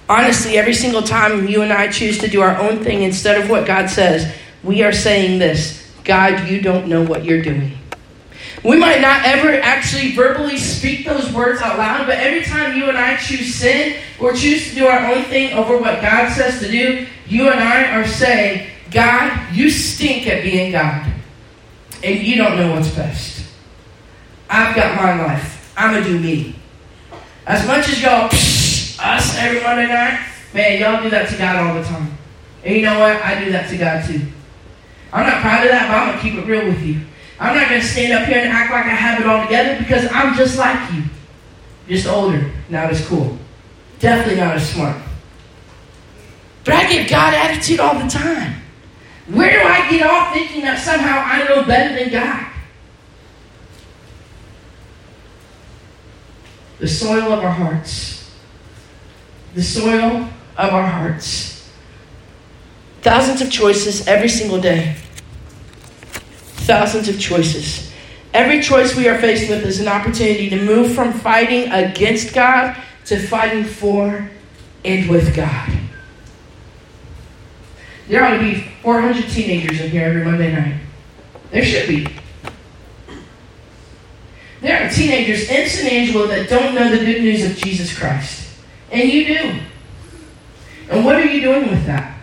Honestly, 0.08 0.58
every 0.58 0.74
single 0.74 1.02
time 1.02 1.48
you 1.48 1.62
and 1.62 1.72
I 1.72 1.88
choose 1.88 2.18
to 2.18 2.28
do 2.28 2.42
our 2.42 2.56
own 2.58 2.84
thing 2.84 3.02
instead 3.02 3.40
of 3.40 3.48
what 3.48 3.66
God 3.66 3.88
says, 3.88 4.32
we 4.62 4.82
are 4.82 4.92
saying 4.92 5.38
this 5.38 5.90
God, 6.04 6.48
you 6.48 6.60
don't 6.60 6.88
know 6.88 7.02
what 7.02 7.24
you're 7.24 7.42
doing. 7.42 7.78
We 8.62 8.78
might 8.78 9.00
not 9.00 9.24
ever 9.26 9.60
actually 9.60 10.12
verbally 10.12 10.56
speak 10.56 11.04
those 11.04 11.30
words 11.32 11.60
out 11.60 11.76
loud, 11.76 12.06
but 12.06 12.16
every 12.16 12.42
time 12.42 12.76
you 12.76 12.88
and 12.88 12.96
I 12.96 13.16
choose 13.16 13.54
sin 13.54 13.98
or 14.20 14.32
choose 14.32 14.70
to 14.70 14.74
do 14.74 14.86
our 14.86 15.12
own 15.12 15.24
thing 15.24 15.52
over 15.52 15.76
what 15.76 16.00
God 16.00 16.32
says 16.32 16.60
to 16.60 16.70
do, 16.70 17.06
you 17.26 17.50
and 17.50 17.60
I 17.60 17.92
are 17.92 18.06
saying, 18.06 18.70
God, 18.90 19.52
you 19.52 19.68
stink 19.70 20.26
at 20.26 20.44
being 20.44 20.72
God, 20.72 21.12
and 22.02 22.20
you 22.20 22.36
don't 22.36 22.56
know 22.56 22.72
what's 22.72 22.88
best. 22.94 23.33
I've 24.48 24.74
got 24.74 24.96
my 24.96 25.24
life. 25.24 25.72
I'm 25.76 25.92
going 25.92 26.04
to 26.04 26.10
do 26.10 26.18
me. 26.18 26.54
As 27.46 27.66
much 27.66 27.88
as 27.88 28.00
y'all, 28.00 28.26
us 28.26 29.36
every 29.38 29.60
Monday 29.62 29.86
night, 29.86 30.26
man, 30.52 30.80
y'all 30.80 31.02
do 31.02 31.10
that 31.10 31.28
to 31.28 31.36
God 31.36 31.56
all 31.56 31.74
the 31.74 31.84
time. 31.84 32.16
And 32.64 32.76
you 32.76 32.82
know 32.82 32.98
what? 32.98 33.16
I 33.22 33.44
do 33.44 33.52
that 33.52 33.68
to 33.70 33.76
God 33.76 34.06
too. 34.06 34.20
I'm 35.12 35.26
not 35.26 35.40
proud 35.42 35.64
of 35.64 35.70
that, 35.70 35.88
but 35.88 35.96
I'm 35.96 36.08
going 36.08 36.16
to 36.16 36.22
keep 36.22 36.34
it 36.34 36.50
real 36.50 36.66
with 36.66 36.82
you. 36.82 37.00
I'm 37.38 37.54
not 37.54 37.68
going 37.68 37.80
to 37.80 37.86
stand 37.86 38.12
up 38.12 38.26
here 38.26 38.38
and 38.38 38.48
act 38.48 38.72
like 38.72 38.86
I 38.86 38.88
have 38.88 39.20
it 39.20 39.26
all 39.26 39.42
together 39.44 39.78
because 39.78 40.08
I'm 40.10 40.34
just 40.36 40.56
like 40.56 40.92
you. 40.92 41.02
Just 41.88 42.06
older, 42.06 42.50
not 42.68 42.90
as 42.90 43.06
cool. 43.06 43.36
Definitely 43.98 44.40
not 44.40 44.56
as 44.56 44.70
smart. 44.70 44.96
But 46.64 46.74
I 46.74 46.90
give 46.90 47.08
God 47.08 47.34
attitude 47.34 47.80
all 47.80 47.98
the 47.98 48.08
time. 48.08 48.54
Where 49.28 49.50
do 49.50 49.68
I 49.68 49.90
get 49.90 50.06
off 50.06 50.32
thinking 50.32 50.62
that 50.62 50.78
somehow 50.78 51.22
I 51.24 51.46
know 51.48 51.64
better 51.64 51.94
than 51.94 52.12
God? 52.12 52.53
The 56.78 56.88
soil 56.88 57.32
of 57.32 57.44
our 57.44 57.50
hearts. 57.50 58.30
The 59.54 59.62
soil 59.62 60.28
of 60.56 60.72
our 60.72 60.86
hearts. 60.86 61.70
Thousands 63.02 63.40
of 63.40 63.50
choices 63.50 64.06
every 64.06 64.28
single 64.28 64.60
day 64.60 64.96
thousands 66.64 67.08
of 67.08 67.20
choices. 67.20 67.92
Every 68.32 68.60
choice 68.60 68.96
we 68.96 69.06
are 69.08 69.18
faced 69.18 69.48
with 69.48 69.64
is 69.64 69.80
an 69.80 69.88
opportunity 69.88 70.50
to 70.50 70.62
move 70.64 70.94
from 70.94 71.12
fighting 71.12 71.70
against 71.70 72.34
God 72.34 72.76
to 73.06 73.18
fighting 73.18 73.64
for 73.64 74.28
and 74.84 75.08
with 75.08 75.36
God. 75.36 75.70
There 78.08 78.24
ought 78.24 78.36
to 78.36 78.40
be 78.40 78.66
400 78.82 79.28
teenagers 79.30 79.80
in 79.80 79.90
here 79.90 80.04
every 80.04 80.24
Monday 80.24 80.52
night. 80.52 80.80
There 81.50 81.64
should 81.64 81.88
be. 81.88 82.08
There 84.64 84.82
are 84.82 84.88
teenagers 84.88 85.50
in 85.50 85.68
San 85.68 85.86
Angelo 85.90 86.26
that 86.26 86.48
don't 86.48 86.74
know 86.74 86.88
the 86.88 87.04
good 87.04 87.20
news 87.20 87.44
of 87.44 87.54
Jesus 87.54 87.96
Christ. 87.98 88.48
And 88.90 89.12
you 89.12 89.26
do. 89.26 89.60
And 90.88 91.04
what 91.04 91.16
are 91.16 91.26
you 91.26 91.42
doing 91.42 91.68
with 91.68 91.84
that? 91.84 92.18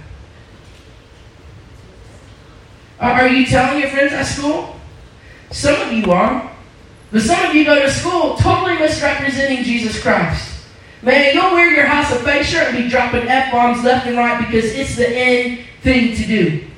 Are 3.00 3.28
you 3.28 3.46
telling 3.46 3.80
your 3.80 3.92
friends 3.92 4.14
at 4.14 4.24
school? 4.24 4.76
Some 5.52 5.80
of 5.82 5.94
you 5.94 6.12
are. 6.12 6.52
But 7.12 7.22
some 7.22 7.46
of 7.46 7.54
you 7.54 7.64
go 7.64 7.80
to 7.80 7.92
school 7.92 8.36
totally 8.38 8.80
misrepresenting 8.80 9.64
Jesus 9.64 10.02
Christ. 10.02 10.66
Man, 11.04 11.36
you'll 11.36 11.52
wear 11.52 11.70
your 11.70 11.86
House 11.86 12.12
of 12.12 12.24
Faith 12.24 12.48
shirt 12.48 12.74
and 12.74 12.84
be 12.84 12.90
dropping 12.90 13.28
F 13.28 13.52
bombs 13.52 13.84
left 13.84 14.08
and 14.08 14.18
right 14.18 14.44
because 14.44 14.66
it's 14.66 14.96
the 14.96 15.08
end 15.08 15.60
thing 15.84 16.16
to 16.16 16.26
do. 16.26 16.71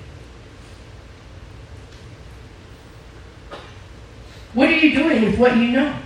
What 4.54 4.70
are 4.70 4.78
you 4.78 4.94
doing 4.96 5.26
with 5.26 5.40
what 5.40 5.56
you 5.58 5.72
know? 5.72 5.98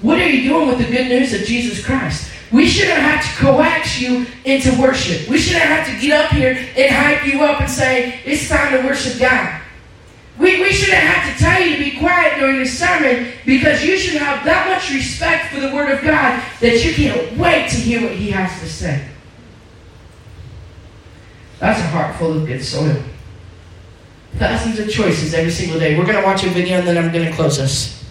What 0.00 0.18
are 0.18 0.28
you 0.28 0.48
doing 0.48 0.68
with 0.68 0.78
the 0.78 0.84
good 0.84 1.08
news 1.08 1.32
of 1.32 1.42
Jesus 1.42 1.84
Christ? 1.84 2.30
We 2.52 2.68
shouldn't 2.68 2.98
have 2.98 3.24
to 3.24 3.42
coax 3.42 4.00
you 4.00 4.26
into 4.44 4.80
worship. 4.80 5.28
We 5.28 5.38
shouldn't 5.38 5.64
have 5.64 5.86
to 5.86 6.00
get 6.00 6.24
up 6.24 6.30
here 6.30 6.52
and 6.76 6.94
hype 6.94 7.26
you 7.26 7.42
up 7.42 7.60
and 7.60 7.70
say, 7.70 8.20
it's 8.24 8.48
time 8.48 8.80
to 8.80 8.86
worship 8.86 9.18
God. 9.18 9.60
We, 10.38 10.60
we 10.60 10.72
shouldn't 10.72 10.98
have 10.98 11.36
to 11.36 11.42
tell 11.42 11.60
you 11.60 11.76
to 11.76 11.84
be 11.84 11.98
quiet 11.98 12.38
during 12.38 12.58
the 12.58 12.66
sermon 12.66 13.32
because 13.46 13.84
you 13.84 13.96
should 13.96 14.20
have 14.20 14.44
that 14.44 14.68
much 14.68 14.92
respect 14.92 15.52
for 15.52 15.60
the 15.60 15.74
Word 15.74 15.90
of 15.90 16.02
God 16.02 16.42
that 16.60 16.84
you 16.84 16.92
can't 16.92 17.36
wait 17.38 17.70
to 17.70 17.76
hear 17.76 18.02
what 18.02 18.12
He 18.12 18.30
has 18.30 18.60
to 18.60 18.68
say. 18.68 19.08
That's 21.60 21.80
a 21.80 21.84
heart 21.84 22.16
full 22.16 22.36
of 22.36 22.46
good 22.46 22.64
soil. 22.64 23.02
Thousands 24.38 24.80
of 24.80 24.90
choices 24.90 25.32
every 25.32 25.52
single 25.52 25.78
day. 25.78 25.96
We're 25.96 26.04
going 26.04 26.18
to 26.18 26.24
watch 26.24 26.42
a 26.44 26.48
video 26.48 26.78
and 26.78 26.88
then 26.88 26.98
I'm 26.98 27.12
going 27.12 27.24
to 27.24 27.32
close 27.32 27.60
us. 27.60 28.03